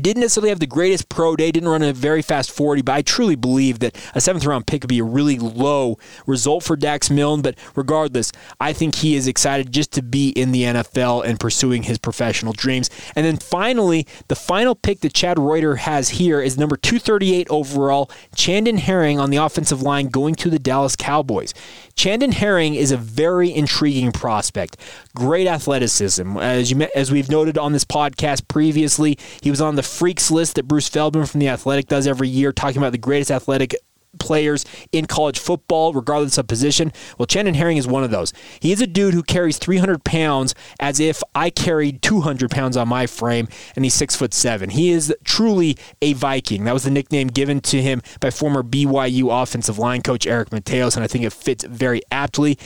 Didn't 0.00 0.20
necessarily 0.20 0.50
have 0.50 0.60
the 0.60 0.66
greatest 0.66 1.08
pro 1.08 1.36
day, 1.36 1.50
didn't 1.50 1.68
run 1.68 1.82
a 1.82 1.92
very 1.92 2.22
fast 2.22 2.50
40, 2.50 2.82
but 2.82 2.94
I 2.94 3.02
truly 3.02 3.36
believe 3.36 3.80
that 3.80 3.96
a 4.14 4.20
seventh 4.20 4.44
round 4.44 4.66
pick 4.66 4.82
would 4.82 4.88
be 4.88 4.98
a 4.98 5.04
really 5.04 5.38
low 5.38 5.98
result 6.26 6.64
for 6.64 6.76
Dax 6.76 7.10
Milne. 7.10 7.42
But 7.42 7.56
regardless, 7.74 8.32
I 8.58 8.72
think 8.72 8.96
he 8.96 9.14
is 9.14 9.26
excited 9.26 9.72
just 9.72 9.92
to 9.92 10.02
be 10.02 10.30
in 10.30 10.52
the 10.52 10.64
NFL 10.64 11.24
and 11.24 11.38
pursuing 11.38 11.84
his 11.84 11.98
professional 11.98 12.52
dreams. 12.52 12.90
And 13.14 13.26
then 13.26 13.36
finally, 13.36 14.06
the 14.28 14.36
final 14.36 14.74
pick 14.74 15.00
that 15.00 15.14
Chad 15.14 15.38
Reuter 15.38 15.76
has 15.76 16.10
here 16.10 16.40
is 16.40 16.58
number 16.58 16.76
238 16.76 17.48
overall, 17.50 18.10
Chandon 18.34 18.78
Herring 18.78 19.18
on 19.18 19.30
the 19.30 19.36
offensive 19.36 19.82
line 19.82 20.08
going 20.08 20.34
to 20.36 20.50
the 20.50 20.58
Dallas 20.58 20.96
Cowboys. 20.96 21.54
Chandon 21.94 22.32
Herring 22.32 22.74
is 22.74 22.92
a 22.92 22.96
very 22.96 23.54
intriguing 23.54 24.12
prospect. 24.12 24.76
Great 25.14 25.46
athleticism. 25.46 26.38
As 26.38 26.70
you 26.70 26.88
as 26.94 27.12
we've 27.12 27.28
noted 27.28 27.58
on 27.58 27.72
this 27.72 27.84
podcast 27.84 28.48
previously, 28.48 29.18
he 29.42 29.50
was 29.50 29.60
on 29.60 29.76
the 29.76 29.82
freaks 29.90 30.30
list 30.30 30.56
that 30.56 30.68
Bruce 30.68 30.88
Feldman 30.88 31.26
from 31.26 31.40
the 31.40 31.48
Athletic 31.48 31.88
does 31.88 32.06
every 32.06 32.28
year, 32.28 32.52
talking 32.52 32.78
about 32.78 32.92
the 32.92 32.98
greatest 32.98 33.30
athletic 33.30 33.74
players 34.18 34.64
in 34.92 35.06
college 35.06 35.38
football, 35.38 35.92
regardless 35.92 36.38
of 36.38 36.46
position. 36.46 36.92
Well, 37.18 37.26
Chandon 37.26 37.54
Herring 37.54 37.76
is 37.76 37.86
one 37.86 38.02
of 38.02 38.10
those. 38.10 38.32
He 38.60 38.72
is 38.72 38.80
a 38.80 38.86
dude 38.86 39.14
who 39.14 39.22
carries 39.22 39.58
300 39.58 40.04
pounds 40.04 40.54
as 40.80 41.00
if 41.00 41.22
I 41.34 41.50
carried 41.50 42.02
200 42.02 42.50
pounds 42.50 42.76
on 42.76 42.88
my 42.88 43.06
frame, 43.06 43.48
and 43.76 43.84
he's 43.84 43.94
six 43.94 44.16
foot 44.16 44.34
seven. 44.34 44.70
He 44.70 44.90
is 44.90 45.14
truly 45.24 45.76
a 46.02 46.12
Viking. 46.14 46.64
That 46.64 46.74
was 46.74 46.84
the 46.84 46.90
nickname 46.90 47.28
given 47.28 47.60
to 47.62 47.80
him 47.80 48.02
by 48.20 48.30
former 48.30 48.62
BYU 48.62 49.42
offensive 49.42 49.78
line 49.78 50.02
coach 50.02 50.26
Eric 50.26 50.50
Mateos, 50.50 50.96
and 50.96 51.04
I 51.04 51.06
think 51.06 51.24
it 51.24 51.32
fits 51.32 51.64
very 51.64 52.02
aptly. 52.10 52.58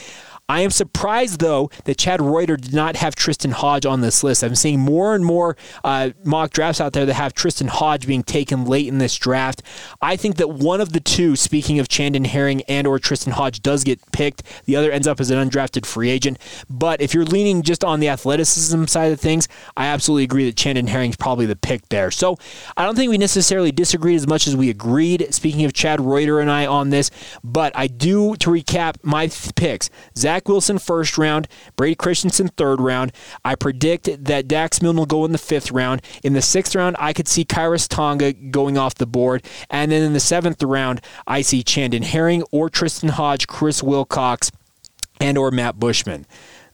I 0.47 0.61
am 0.61 0.69
surprised, 0.69 1.39
though, 1.39 1.71
that 1.85 1.97
Chad 1.97 2.21
Reuter 2.21 2.55
did 2.55 2.73
not 2.73 2.97
have 2.97 3.15
Tristan 3.15 3.49
Hodge 3.49 3.83
on 3.83 4.01
this 4.01 4.23
list. 4.23 4.43
I'm 4.43 4.53
seeing 4.53 4.79
more 4.79 5.15
and 5.15 5.25
more 5.25 5.57
uh, 5.83 6.11
mock 6.23 6.51
drafts 6.51 6.79
out 6.79 6.93
there 6.93 7.05
that 7.07 7.15
have 7.15 7.33
Tristan 7.33 7.67
Hodge 7.67 8.05
being 8.05 8.21
taken 8.21 8.65
late 8.65 8.87
in 8.87 8.99
this 8.99 9.15
draft. 9.15 9.63
I 10.03 10.15
think 10.15 10.35
that 10.35 10.49
one 10.49 10.81
of 10.81 10.93
the 10.93 10.99
two, 10.99 11.35
speaking 11.35 11.79
of 11.79 11.87
Chandon 11.87 12.25
Herring 12.25 12.61
and 12.63 12.85
or 12.85 12.99
Tristan 12.99 13.33
Hodge, 13.33 13.63
does 13.63 13.83
get 13.83 13.99
picked. 14.11 14.43
The 14.65 14.75
other 14.75 14.91
ends 14.91 15.07
up 15.07 15.19
as 15.19 15.31
an 15.31 15.49
undrafted 15.49 15.83
free 15.83 16.11
agent. 16.11 16.37
But 16.69 17.01
if 17.01 17.15
you're 17.15 17.25
leaning 17.25 17.63
just 17.63 17.83
on 17.83 17.99
the 17.99 18.09
athleticism 18.09 18.85
side 18.85 19.11
of 19.11 19.19
things, 19.19 19.47
I 19.75 19.87
absolutely 19.87 20.25
agree 20.25 20.45
that 20.45 20.57
Chandon 20.57 20.85
Herring's 20.85 21.17
probably 21.17 21.47
the 21.47 21.55
pick 21.55 21.89
there. 21.89 22.11
So 22.11 22.37
I 22.77 22.85
don't 22.85 22.95
think 22.95 23.09
we 23.09 23.17
necessarily 23.17 23.71
disagreed 23.71 24.17
as 24.17 24.27
much 24.27 24.45
as 24.45 24.55
we 24.55 24.69
agreed, 24.69 25.33
speaking 25.33 25.65
of 25.65 25.73
Chad 25.73 25.99
Reuter 25.99 26.39
and 26.39 26.51
I 26.51 26.67
on 26.67 26.91
this. 26.91 27.09
But 27.43 27.75
I 27.75 27.87
do, 27.87 28.35
to 28.35 28.51
recap 28.51 28.97
my 29.01 29.25
th- 29.25 29.55
picks, 29.55 29.89
Zach 30.15 30.34
Zach 30.35 30.49
Wilson 30.49 30.79
first 30.79 31.17
round, 31.17 31.47
Brady 31.77 31.95
Christensen 31.95 32.49
third 32.49 32.81
round. 32.81 33.13
I 33.45 33.55
predict 33.55 34.25
that 34.25 34.49
Dax 34.49 34.81
Milne 34.81 34.97
will 34.97 35.05
go 35.05 35.23
in 35.23 35.31
the 35.31 35.37
fifth 35.37 35.71
round. 35.71 36.01
In 36.23 36.33
the 36.33 36.41
sixth 36.41 36.75
round, 36.75 36.97
I 36.99 37.13
could 37.13 37.29
see 37.29 37.45
Khyiris 37.45 37.87
Tonga 37.87 38.33
going 38.33 38.77
off 38.77 38.95
the 38.95 39.05
board. 39.05 39.45
And 39.69 39.93
then 39.93 40.03
in 40.03 40.11
the 40.11 40.19
seventh 40.19 40.61
round, 40.61 40.99
I 41.25 41.41
see 41.41 41.63
Chandon 41.63 42.03
Herring 42.03 42.43
or 42.51 42.69
Tristan 42.69 43.09
Hodge, 43.09 43.47
Chris 43.47 43.81
Wilcox, 43.81 44.51
and 45.21 45.37
or 45.37 45.51
Matt 45.51 45.79
Bushman. 45.79 46.25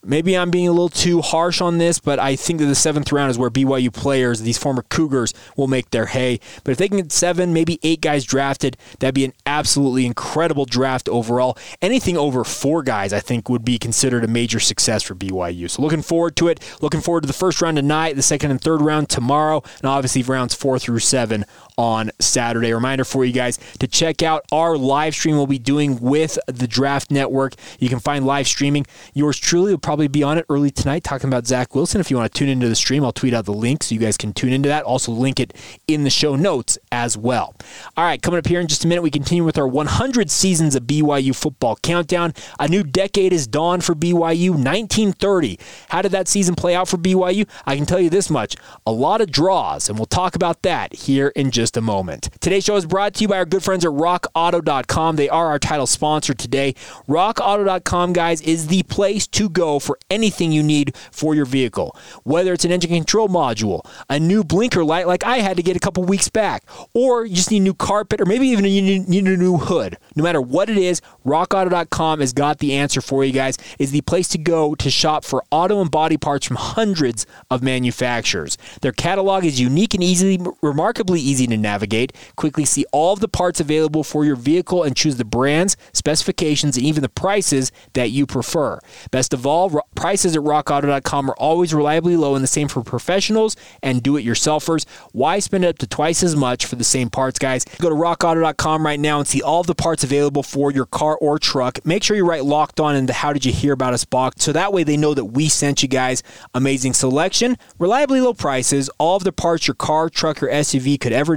Maybe 0.04 0.36
I'm 0.36 0.50
being 0.50 0.66
a 0.66 0.72
little 0.72 0.88
too 0.88 1.20
harsh 1.20 1.60
on 1.60 1.78
this, 1.78 2.00
but 2.00 2.18
I 2.18 2.34
think 2.34 2.58
that 2.58 2.66
the 2.66 2.74
seventh 2.74 3.12
round 3.12 3.30
is 3.30 3.38
where 3.38 3.50
BYU 3.50 3.92
players, 3.92 4.40
these 4.40 4.58
former 4.58 4.82
Cougars, 4.82 5.32
will 5.56 5.68
make 5.68 5.90
their 5.90 6.06
hay. 6.06 6.40
But 6.64 6.72
if 6.72 6.78
they 6.78 6.88
can 6.88 6.96
get 6.96 7.12
seven, 7.12 7.52
maybe 7.52 7.78
eight 7.84 8.00
guys 8.00 8.24
drafted, 8.24 8.76
that'd 8.98 9.14
be 9.14 9.24
an 9.24 9.32
absolutely 9.46 10.04
incredible 10.04 10.64
draft 10.64 11.08
overall. 11.08 11.56
Anything 11.80 12.16
over 12.16 12.42
four 12.42 12.82
guys, 12.82 13.12
I 13.12 13.20
think, 13.20 13.48
would 13.48 13.64
be 13.64 13.78
considered 13.78 14.24
a 14.24 14.28
major 14.28 14.58
success 14.58 15.04
for 15.04 15.14
BYU. 15.14 15.70
So 15.70 15.82
looking 15.82 16.02
forward 16.02 16.34
to 16.34 16.48
it. 16.48 16.58
Looking 16.80 17.00
forward 17.00 17.20
to 17.20 17.28
the 17.28 17.32
first 17.32 17.62
round 17.62 17.76
tonight, 17.76 18.16
the 18.16 18.22
second 18.22 18.50
and 18.50 18.60
third 18.60 18.80
round 18.80 19.08
tomorrow, 19.08 19.62
and 19.78 19.88
obviously 19.88 20.24
rounds 20.24 20.52
four 20.52 20.80
through 20.80 20.98
seven 20.98 21.44
on 21.76 22.10
Saturday. 22.18 22.72
Reminder 22.72 23.04
for 23.04 23.24
you 23.24 23.32
guys 23.32 23.58
to 23.78 23.86
check 23.86 24.22
out 24.22 24.44
our 24.52 24.76
live 24.76 25.14
stream 25.14 25.36
we'll 25.36 25.46
be 25.46 25.58
doing 25.58 26.00
with 26.00 26.38
the 26.46 26.66
Draft 26.66 27.10
Network. 27.10 27.54
You 27.78 27.88
can 27.88 28.00
find 28.00 28.26
live 28.26 28.46
streaming. 28.46 28.86
Yours 29.14 29.38
truly 29.38 29.72
will 29.72 29.78
probably 29.78 30.08
be 30.08 30.22
on 30.22 30.38
it 30.38 30.46
early 30.48 30.70
tonight 30.70 31.04
talking 31.04 31.28
about 31.28 31.46
Zach 31.46 31.74
Wilson. 31.74 32.00
If 32.00 32.10
you 32.10 32.16
want 32.16 32.32
to 32.32 32.38
tune 32.38 32.48
into 32.48 32.68
the 32.68 32.74
stream, 32.74 33.04
I'll 33.04 33.12
tweet 33.12 33.34
out 33.34 33.44
the 33.44 33.52
link 33.52 33.82
so 33.82 33.94
you 33.94 34.00
guys 34.00 34.16
can 34.16 34.32
tune 34.32 34.52
into 34.52 34.68
that. 34.68 34.84
Also, 34.84 35.12
link 35.12 35.40
it 35.40 35.54
in 35.88 36.04
the 36.04 36.10
show 36.10 36.36
notes 36.36 36.78
as 36.90 37.16
well. 37.16 37.54
All 37.96 38.04
right, 38.04 38.20
coming 38.20 38.38
up 38.38 38.46
here 38.46 38.60
in 38.60 38.66
just 38.66 38.84
a 38.84 38.88
minute, 38.88 39.02
we 39.02 39.10
continue 39.10 39.44
with 39.44 39.58
our 39.58 39.68
100 39.68 40.30
seasons 40.30 40.74
of 40.74 40.84
BYU 40.84 41.34
football 41.34 41.76
countdown. 41.76 42.34
A 42.58 42.68
new 42.68 42.82
decade 42.82 43.32
is 43.32 43.46
dawned 43.46 43.84
for 43.84 43.94
BYU, 43.94 44.50
1930. 44.50 45.58
How 45.88 46.02
did 46.02 46.12
that 46.12 46.28
season 46.28 46.54
play 46.54 46.74
out 46.74 46.88
for 46.88 46.96
BYU? 46.96 47.48
I 47.66 47.76
can 47.76 47.86
tell 47.86 48.00
you 48.00 48.10
this 48.10 48.30
much 48.30 48.56
a 48.86 48.92
lot 48.92 49.20
of 49.20 49.30
draws, 49.30 49.88
and 49.88 49.98
we'll 49.98 50.06
talk 50.06 50.34
about 50.34 50.62
that 50.62 50.94
here 50.94 51.28
in 51.34 51.50
just 51.50 51.61
just 51.62 51.76
a 51.76 51.80
moment. 51.80 52.28
Today's 52.40 52.64
show 52.64 52.74
is 52.74 52.86
brought 52.86 53.14
to 53.14 53.22
you 53.22 53.28
by 53.28 53.36
our 53.36 53.44
good 53.44 53.62
friends 53.62 53.84
at 53.84 53.92
rockauto.com. 53.92 55.14
They 55.14 55.28
are 55.28 55.46
our 55.46 55.60
title 55.60 55.86
sponsor 55.86 56.34
today. 56.34 56.74
Rockauto.com, 57.06 58.12
guys, 58.12 58.40
is 58.40 58.66
the 58.66 58.82
place 58.82 59.28
to 59.28 59.48
go 59.48 59.78
for 59.78 59.96
anything 60.10 60.50
you 60.50 60.64
need 60.64 60.96
for 61.12 61.36
your 61.36 61.44
vehicle. 61.44 61.96
Whether 62.24 62.52
it's 62.52 62.64
an 62.64 62.72
engine 62.72 62.90
control 62.90 63.28
module, 63.28 63.86
a 64.10 64.18
new 64.18 64.42
blinker 64.42 64.82
light 64.82 65.06
like 65.06 65.22
I 65.22 65.36
had 65.36 65.56
to 65.56 65.62
get 65.62 65.76
a 65.76 65.78
couple 65.78 66.02
weeks 66.02 66.28
back, 66.28 66.64
or 66.94 67.24
you 67.24 67.36
just 67.36 67.52
need 67.52 67.60
new 67.60 67.74
carpet, 67.74 68.20
or 68.20 68.24
maybe 68.24 68.48
even 68.48 68.64
you 68.64 68.82
need 68.82 69.28
a 69.28 69.36
new 69.36 69.58
hood. 69.58 69.98
No 70.16 70.24
matter 70.24 70.40
what 70.40 70.68
it 70.68 70.78
is, 70.78 71.00
rockauto.com 71.24 72.18
has 72.18 72.32
got 72.32 72.58
the 72.58 72.72
answer 72.72 73.00
for 73.00 73.24
you 73.24 73.32
guys. 73.32 73.56
Is 73.78 73.92
the 73.92 74.00
place 74.00 74.26
to 74.30 74.38
go 74.38 74.74
to 74.74 74.90
shop 74.90 75.24
for 75.24 75.44
auto 75.52 75.80
and 75.80 75.92
body 75.92 76.16
parts 76.16 76.44
from 76.44 76.56
hundreds 76.56 77.24
of 77.52 77.62
manufacturers. 77.62 78.58
Their 78.80 78.90
catalog 78.90 79.44
is 79.44 79.60
unique 79.60 79.94
and 79.94 80.02
easily 80.02 80.40
remarkably 80.60 81.20
easy 81.20 81.46
navigate. 81.56 82.12
Quickly 82.36 82.64
see 82.64 82.84
all 82.92 83.12
of 83.12 83.20
the 83.20 83.28
parts 83.28 83.60
available 83.60 84.04
for 84.04 84.24
your 84.24 84.36
vehicle 84.36 84.82
and 84.82 84.96
choose 84.96 85.16
the 85.16 85.24
brands, 85.24 85.76
specifications, 85.92 86.76
and 86.76 86.86
even 86.86 87.02
the 87.02 87.08
prices 87.08 87.72
that 87.94 88.10
you 88.10 88.26
prefer. 88.26 88.78
Best 89.10 89.32
of 89.32 89.46
all, 89.46 89.82
prices 89.94 90.36
at 90.36 90.42
rockauto.com 90.42 91.30
are 91.30 91.36
always 91.36 91.74
reliably 91.74 92.16
low 92.16 92.34
and 92.34 92.42
the 92.42 92.48
same 92.48 92.68
for 92.68 92.82
professionals 92.82 93.56
and 93.82 94.02
do 94.02 94.16
it 94.16 94.24
yourselfers. 94.24 94.86
Why 95.12 95.38
spend 95.38 95.64
up 95.64 95.78
to 95.78 95.86
twice 95.86 96.22
as 96.22 96.36
much 96.36 96.66
for 96.66 96.76
the 96.76 96.84
same 96.84 97.10
parts, 97.10 97.38
guys? 97.38 97.64
Go 97.80 97.88
to 97.88 97.94
rockauto.com 97.94 98.84
right 98.84 99.00
now 99.00 99.18
and 99.18 99.26
see 99.26 99.42
all 99.42 99.60
of 99.60 99.66
the 99.66 99.74
parts 99.74 100.04
available 100.04 100.42
for 100.42 100.70
your 100.70 100.86
car 100.86 101.16
or 101.20 101.38
truck. 101.38 101.84
Make 101.84 102.02
sure 102.02 102.16
you 102.16 102.26
write 102.26 102.44
locked 102.44 102.80
on 102.80 102.96
in 102.96 103.06
the 103.06 103.12
How 103.12 103.32
Did 103.32 103.44
You 103.44 103.52
Hear 103.52 103.72
About 103.72 103.94
Us 103.94 104.04
box 104.04 104.44
so 104.44 104.52
that 104.52 104.72
way 104.72 104.84
they 104.84 104.96
know 104.96 105.14
that 105.14 105.26
we 105.26 105.48
sent 105.48 105.82
you 105.82 105.88
guys. 105.88 106.22
Amazing 106.54 106.94
selection, 106.94 107.56
reliably 107.78 108.20
low 108.20 108.34
prices, 108.34 108.90
all 108.98 109.16
of 109.16 109.24
the 109.24 109.32
parts 109.32 109.66
your 109.66 109.74
car, 109.74 110.08
truck, 110.08 110.42
or 110.42 110.48
SUV 110.48 111.00
could 111.00 111.12
ever 111.12 111.36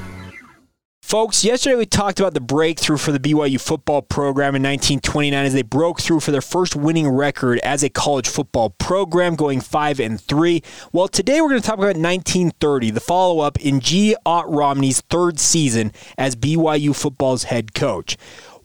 Folks, 1.11 1.43
yesterday 1.43 1.75
we 1.75 1.85
talked 1.85 2.21
about 2.21 2.33
the 2.33 2.39
breakthrough 2.39 2.95
for 2.95 3.11
the 3.11 3.19
BYU 3.19 3.59
football 3.59 4.01
program 4.01 4.55
in 4.55 4.63
1929 4.63 5.45
as 5.45 5.51
they 5.51 5.61
broke 5.61 5.99
through 5.99 6.21
for 6.21 6.31
their 6.31 6.39
first 6.39 6.73
winning 6.73 7.09
record 7.09 7.59
as 7.65 7.83
a 7.83 7.89
college 7.89 8.29
football 8.29 8.69
program, 8.69 9.35
going 9.35 9.59
5 9.59 9.99
and 9.99 10.21
3. 10.21 10.63
Well, 10.93 11.09
today 11.09 11.41
we're 11.41 11.49
going 11.49 11.61
to 11.61 11.67
talk 11.67 11.79
about 11.79 11.97
1930, 11.97 12.91
the 12.91 13.01
follow 13.01 13.41
up 13.41 13.59
in 13.59 13.81
G. 13.81 14.15
Ott 14.25 14.49
Romney's 14.49 15.01
third 15.01 15.37
season 15.37 15.91
as 16.17 16.37
BYU 16.37 16.95
football's 16.95 17.43
head 17.43 17.73
coach. 17.73 18.15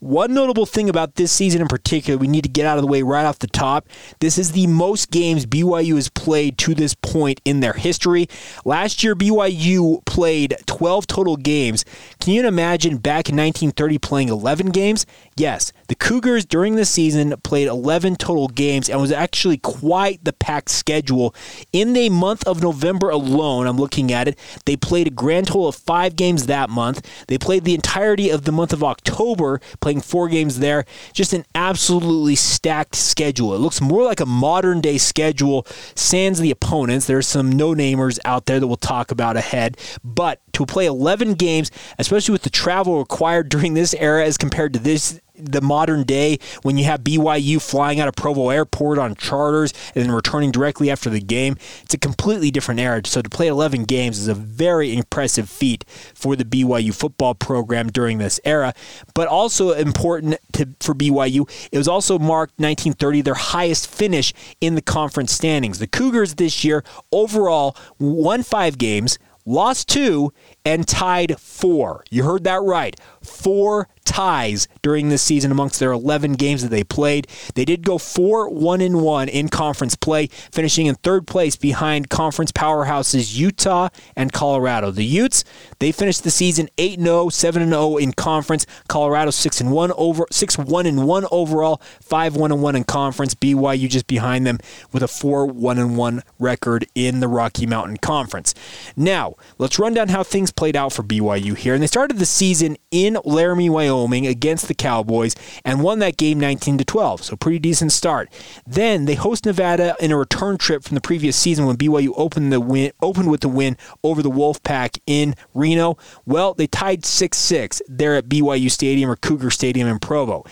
One 0.01 0.35
notable 0.35 0.67
thing 0.67 0.91
about 0.91 1.15
this 1.15 1.33
season 1.33 1.63
in 1.63 1.69
particular, 1.69 2.19
we 2.19 2.27
need 2.27 2.43
to 2.45 2.51
get 2.51 2.67
out 2.67 2.77
of 2.77 2.83
the 2.83 2.89
way 2.89 3.01
right 3.01 3.25
off 3.25 3.39
the 3.39 3.47
top. 3.47 3.89
This 4.21 4.37
is 4.37 4.53
the 4.53 4.67
most 4.67 5.11
games 5.11 5.47
BYU 5.47 5.95
has 5.95 6.11
played 6.11 6.59
to 6.59 6.75
this 6.75 6.95
point 6.95 7.41
in 7.47 7.61
their 7.61 7.73
history. 7.73 8.29
Last 8.67 9.03
year, 9.03 9.15
BYU 9.15 10.05
played 10.05 10.55
12 10.67 11.07
total 11.07 11.37
games. 11.37 11.85
Can 12.21 12.35
you 12.35 12.47
imagine 12.47 12.99
back 12.99 13.31
in 13.31 13.37
1930 13.37 13.99
playing 13.99 14.29
11 14.29 14.69
games? 14.69 15.07
Yes, 15.39 15.71
the 15.89 15.95
Cougars 15.95 16.47
during 16.47 16.77
the 16.77 16.87
season 16.87 17.35
played 17.43 17.69
11 17.69 18.17
total 18.17 18.49
games 18.49 18.89
and 18.89 18.99
was 18.99 19.13
actually 19.13 19.59
quite 19.59 20.25
the 20.25 20.33
packed 20.33 20.71
schedule. 20.71 21.35
In 21.75 21.93
the 21.93 22.09
month 22.09 22.43
of 22.47 22.63
November 22.63 23.11
alone, 23.11 23.67
I'm 23.67 23.77
looking 23.77 24.11
at 24.11 24.29
it, 24.29 24.39
they 24.65 24.77
played 24.77 25.07
a 25.07 25.11
grand 25.11 25.49
total 25.49 25.69
of 25.69 25.75
five 25.75 26.17
games 26.17 26.47
that 26.47 26.71
month. 26.71 27.07
They 27.29 27.37
played 27.37 27.65
the 27.65 27.75
entirety 27.75 28.31
of 28.31 28.45
the 28.45 28.53
month 28.53 28.73
of 28.73 28.83
October 28.83 29.61
playing 29.83 30.01
four 30.01 30.29
games 30.29 30.61
there. 30.61 30.87
Just 31.13 31.35
an 31.35 31.45
absolutely 31.55 32.35
stacked 32.35 32.95
schedule. 32.95 33.55
It 33.55 33.59
looks 33.59 33.83
more 33.83 34.05
like 34.05 34.21
a 34.21 34.27
modern 34.27 34.81
day 34.81 34.97
schedule, 34.97 35.67
sans 35.95 36.41
the 36.41 36.51
opponents. 36.51 37.07
There's 37.07 37.27
some 37.27 37.53
no 37.53 37.75
namers 37.75 38.19
out 38.25 38.47
there 38.47 38.59
that 38.59 38.67
we'll 38.67 38.77
talk 38.77 39.11
about 39.11 39.37
ahead. 39.37 39.77
But 40.03 40.41
to 40.57 40.65
play 40.65 40.87
11 40.87 41.35
games, 41.35 41.71
especially 41.99 42.33
with 42.33 42.43
the 42.43 42.51
travel 42.51 42.99
required 42.99 43.51
during 43.51 43.75
this 43.75 43.95
era 43.95 44.25
as 44.25 44.39
compared 44.39 44.73
to 44.73 44.79
this 44.79 45.21
the 45.39 45.61
modern 45.61 46.03
day 46.03 46.39
when 46.63 46.79
you 46.79 46.85
have 46.85 47.03
BYU 47.03 47.61
flying 47.61 48.01
out 48.01 48.09
of 48.09 48.15
Provo 48.15 48.51
Airport 48.51 48.99
on 48.99 49.15
charters 49.15 49.73
and 49.95 50.05
then 50.05 50.11
returning 50.11 50.51
directly 50.51 50.91
after 50.91 51.11
the 51.11 51.21
game. 51.21 51.57
It's 51.83 51.95
a 51.95 51.99
completely 51.99 52.51
different 52.51 52.81
era. 52.81 53.03
So 53.05 53.23
to 53.23 53.29
play 53.29 53.47
11 53.49 53.85
games 53.85 54.19
is 54.19 54.29
a 54.29 54.35
very 54.35 54.97
impressive 54.97 55.49
feat 55.49 55.85
for 56.15 56.37
the 56.37 56.45
BYU 56.45 56.95
football 56.95 57.35
program 57.35 57.89
during 57.89 58.19
this 58.19 58.41
era. 58.45 58.73
But 59.15 59.29
also 59.29 59.73
important 59.73 60.37
to, 60.55 60.69
for 60.81 60.95
BYU, 60.95 61.49
it 61.71 61.79
was 61.79 61.89
also 61.89 62.19
marked 62.19 62.59
1930 62.59 63.21
their 63.23 63.35
highest 63.35 63.89
finish 63.89 64.33
in 64.61 64.75
the 64.75 64.83
conference 64.83 65.33
standings. 65.33 65.79
The 65.79 65.87
Cougars 65.87 66.37
this 66.37 66.65
year 66.65 66.83
overall 67.13 67.77
won 67.99 68.43
five 68.43 68.79
games, 68.79 69.19
lost 69.47 69.89
two, 69.89 70.33
and 70.65 70.87
tied 70.87 71.41
four. 71.41 72.05
You 72.11 72.25
heard 72.25 72.45
that 72.45 72.63
right. 72.63 72.99
Four 73.27 73.89
ties 74.07 74.69
during 74.83 75.09
this 75.09 75.21
season 75.21 75.51
amongst 75.51 75.79
their 75.79 75.93
11 75.93 76.35
games 76.35 76.63
that 76.63 76.71
they 76.71 76.85
played. 76.85 77.27
They 77.55 77.65
did 77.65 77.85
go 77.85 77.99
4 77.99 78.49
1 78.49 78.81
and 78.81 79.03
1 79.03 79.29
in 79.29 79.49
conference 79.49 79.95
play, 79.97 80.29
finishing 80.51 80.87
in 80.87 80.95
third 80.95 81.27
place 81.27 81.57
behind 81.57 82.09
conference 82.09 82.53
powerhouses 82.53 83.37
Utah 83.37 83.89
and 84.17 84.33
Colorado. 84.33 84.91
The 84.91 85.05
Utes, 85.05 85.45
they 85.81 85.93
finished 85.93 86.25
the 86.25 86.31
season 86.31 86.69
8 86.79 87.01
0, 87.01 87.29
7 87.29 87.69
0 87.69 87.97
in 87.97 88.13
conference. 88.13 88.67
Colorado 88.89 89.31
6 89.31 89.61
and 89.61 89.73
1 89.73 89.93
over 89.93 90.25
6 90.31 90.59
1 90.59 90.87
and 90.87 91.07
1 91.07 91.27
overall, 91.31 91.81
5 92.01 92.37
1 92.37 92.53
and 92.53 92.63
1 92.63 92.77
in 92.77 92.85
conference. 92.85 93.35
BYU 93.35 93.89
just 93.89 94.07
behind 94.07 94.47
them 94.47 94.59
with 94.93 95.03
a 95.03 95.09
4 95.09 95.47
1 95.47 95.79
and 95.79 95.97
1 95.97 96.23
record 96.39 96.87
in 96.95 97.21
the 97.21 97.29
Rocky 97.29 97.67
Mountain 97.67 97.99
Conference. 97.99 98.55
Now, 98.97 99.35
let's 99.59 99.79
run 99.79 99.95
down 99.95 100.09
how 100.09 100.23
things 100.23 100.53
played 100.53 100.77
out 100.77 100.93
for 100.93 101.03
BYU 101.03 101.57
here. 101.57 101.75
And 101.75 101.83
they 101.83 101.89
started 101.89 102.19
the 102.19 102.27
season 102.27 102.77
in 102.91 103.16
Laramie, 103.25 103.71
Wyoming 103.71 104.27
against 104.27 104.69
the 104.69 104.75
Cowboys 104.75 105.35
and 105.65 105.83
won 105.83 106.01
that 106.01 106.17
game 106.17 106.39
19 106.41 106.79
to 106.79 106.85
12. 106.85 107.23
So 107.23 107.37
pretty 107.37 107.59
decent 107.59 107.93
start. 107.93 108.31
Then 108.67 109.05
they 109.05 109.15
host 109.15 109.47
Nevada 109.47 109.97
in 110.01 110.13
a 110.13 110.17
return 110.17 110.59
trip 110.59 110.85
from 110.85 110.95
the 110.95 111.01
previous 111.01 111.37
season 111.37 111.67
when 111.67 111.77
BYU 111.77 112.13
opened 112.17 112.53
the 112.53 112.61
win 112.61 112.93
opened 113.01 113.31
with 113.31 113.41
the 113.41 113.49
win 113.49 113.77
over 114.03 114.23
the 114.23 114.31
Wolfpack 114.31 114.99
in 115.07 115.35
Reno. 115.55 115.97
Well, 116.25 116.55
they 116.55 116.67
tied 116.67 117.03
6-6 117.03 117.81
there 117.89 118.17
at 118.17 118.29
BYU 118.29 118.71
Stadium 118.71 119.11
or 119.11 119.17
Cougar 119.17 119.51
Stadium 119.51 119.89
in 119.89 119.99
Provo. 119.99 120.45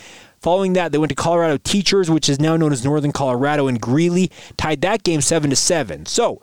Following 0.45 0.73
that, 0.73 0.91
they 0.91 0.99
went 0.99 1.09
to 1.09 1.15
Colorado 1.15 1.57
Teachers, 1.57 2.11
which 2.11 2.29
is 2.29 2.39
now 2.39 2.55
known 2.55 2.71
as 2.71 2.85
Northern 2.85 3.11
Colorado, 3.11 3.65
and 3.65 3.81
Greeley 3.81 4.29
tied 4.57 4.81
that 4.81 5.01
game 5.01 5.19
seven 5.21 5.49
to 5.49 5.55
seven. 5.55 6.05
So 6.05 6.39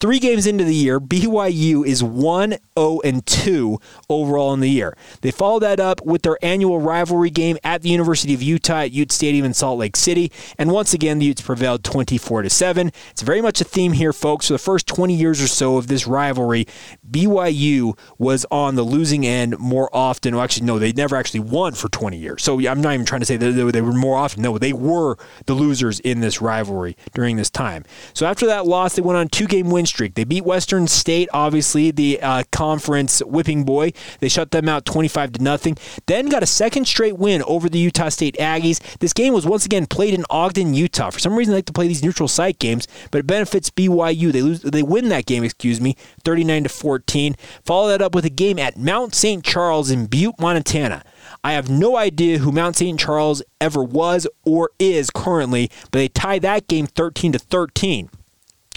Three 0.00 0.18
games 0.18 0.46
into 0.46 0.64
the 0.64 0.74
year, 0.74 0.98
BYU 0.98 1.86
is 1.86 2.02
1 2.02 2.56
0 2.78 3.00
and 3.04 3.26
2 3.26 3.78
overall 4.08 4.54
in 4.54 4.60
the 4.60 4.70
year. 4.70 4.96
They 5.20 5.30
follow 5.30 5.58
that 5.58 5.78
up 5.78 6.00
with 6.06 6.22
their 6.22 6.38
annual 6.40 6.80
rivalry 6.80 7.28
game 7.28 7.58
at 7.62 7.82
the 7.82 7.90
University 7.90 8.32
of 8.32 8.42
Utah 8.42 8.80
at 8.80 8.92
Ute 8.92 9.12
Stadium 9.12 9.44
in 9.44 9.52
Salt 9.52 9.78
Lake 9.78 9.96
City, 9.96 10.32
and 10.56 10.70
once 10.70 10.94
again 10.94 11.18
the 11.18 11.26
Utes 11.26 11.42
prevailed 11.42 11.84
24 11.84 12.40
to 12.40 12.48
7. 12.48 12.90
It's 13.10 13.20
very 13.20 13.42
much 13.42 13.60
a 13.60 13.64
theme 13.64 13.92
here, 13.92 14.14
folks. 14.14 14.46
For 14.46 14.54
the 14.54 14.58
first 14.58 14.86
20 14.86 15.14
years 15.14 15.42
or 15.42 15.48
so 15.48 15.76
of 15.76 15.88
this 15.88 16.06
rivalry, 16.06 16.66
BYU 17.10 17.98
was 18.16 18.46
on 18.50 18.76
the 18.76 18.82
losing 18.82 19.26
end 19.26 19.58
more 19.58 19.94
often. 19.94 20.34
Well, 20.34 20.42
actually, 20.42 20.64
no, 20.64 20.78
they 20.78 20.92
never 20.92 21.14
actually 21.14 21.40
won 21.40 21.74
for 21.74 21.90
20 21.90 22.16
years. 22.16 22.42
So 22.42 22.58
I'm 22.66 22.80
not 22.80 22.94
even 22.94 23.04
trying 23.04 23.20
to 23.20 23.26
say 23.26 23.36
that 23.36 23.52
they 23.52 23.82
were 23.82 23.92
more 23.92 24.16
often. 24.16 24.40
No, 24.40 24.56
they 24.56 24.72
were 24.72 25.16
the 25.44 25.52
losers 25.52 26.00
in 26.00 26.20
this 26.20 26.40
rivalry 26.40 26.96
during 27.12 27.36
this 27.36 27.50
time. 27.50 27.84
So 28.14 28.24
after 28.24 28.46
that 28.46 28.64
loss, 28.64 28.96
they 28.96 29.02
went 29.02 29.18
on 29.18 29.28
two 29.28 29.46
game 29.46 29.68
win 29.68 29.84
streak. 29.90 30.14
They 30.14 30.24
beat 30.24 30.44
Western 30.44 30.88
State, 30.88 31.28
obviously 31.32 31.90
the 31.90 32.20
uh, 32.20 32.44
conference 32.50 33.20
whipping 33.20 33.64
boy. 33.64 33.92
They 34.20 34.28
shut 34.28 34.50
them 34.50 34.68
out 34.68 34.84
25 34.84 35.32
to 35.32 35.42
nothing. 35.42 35.76
Then 36.06 36.28
got 36.28 36.42
a 36.42 36.46
second 36.46 36.86
straight 36.86 37.18
win 37.18 37.42
over 37.42 37.68
the 37.68 37.78
Utah 37.78 38.08
State 38.08 38.36
Aggies. 38.38 38.80
This 38.98 39.12
game 39.12 39.34
was 39.34 39.46
once 39.46 39.66
again 39.66 39.86
played 39.86 40.14
in 40.14 40.24
Ogden, 40.30 40.74
Utah. 40.74 41.10
For 41.10 41.18
some 41.18 41.36
reason, 41.36 41.52
they 41.52 41.58
like 41.58 41.66
to 41.66 41.72
play 41.72 41.88
these 41.88 42.02
neutral 42.02 42.28
site 42.28 42.58
games, 42.58 42.88
but 43.10 43.18
it 43.18 43.26
benefits 43.26 43.70
BYU. 43.70 44.32
They 44.32 44.42
lose, 44.42 44.62
they 44.62 44.82
win 44.82 45.08
that 45.10 45.26
game, 45.26 45.44
excuse 45.44 45.80
me, 45.80 45.96
39 46.24 46.64
to 46.64 46.68
14. 46.68 47.36
Follow 47.64 47.88
that 47.88 48.02
up 48.02 48.14
with 48.14 48.24
a 48.24 48.30
game 48.30 48.58
at 48.58 48.78
Mount 48.78 49.14
St. 49.14 49.44
Charles 49.44 49.90
in 49.90 50.06
Butte, 50.06 50.38
Montana. 50.38 51.02
I 51.42 51.52
have 51.52 51.70
no 51.70 51.96
idea 51.96 52.38
who 52.38 52.52
Mount 52.52 52.76
St. 52.76 52.98
Charles 52.98 53.42
ever 53.60 53.82
was 53.82 54.26
or 54.44 54.70
is 54.78 55.10
currently, 55.10 55.70
but 55.84 55.98
they 55.98 56.08
tie 56.08 56.38
that 56.40 56.68
game 56.68 56.86
13 56.86 57.32
to 57.32 57.38
13. 57.38 58.10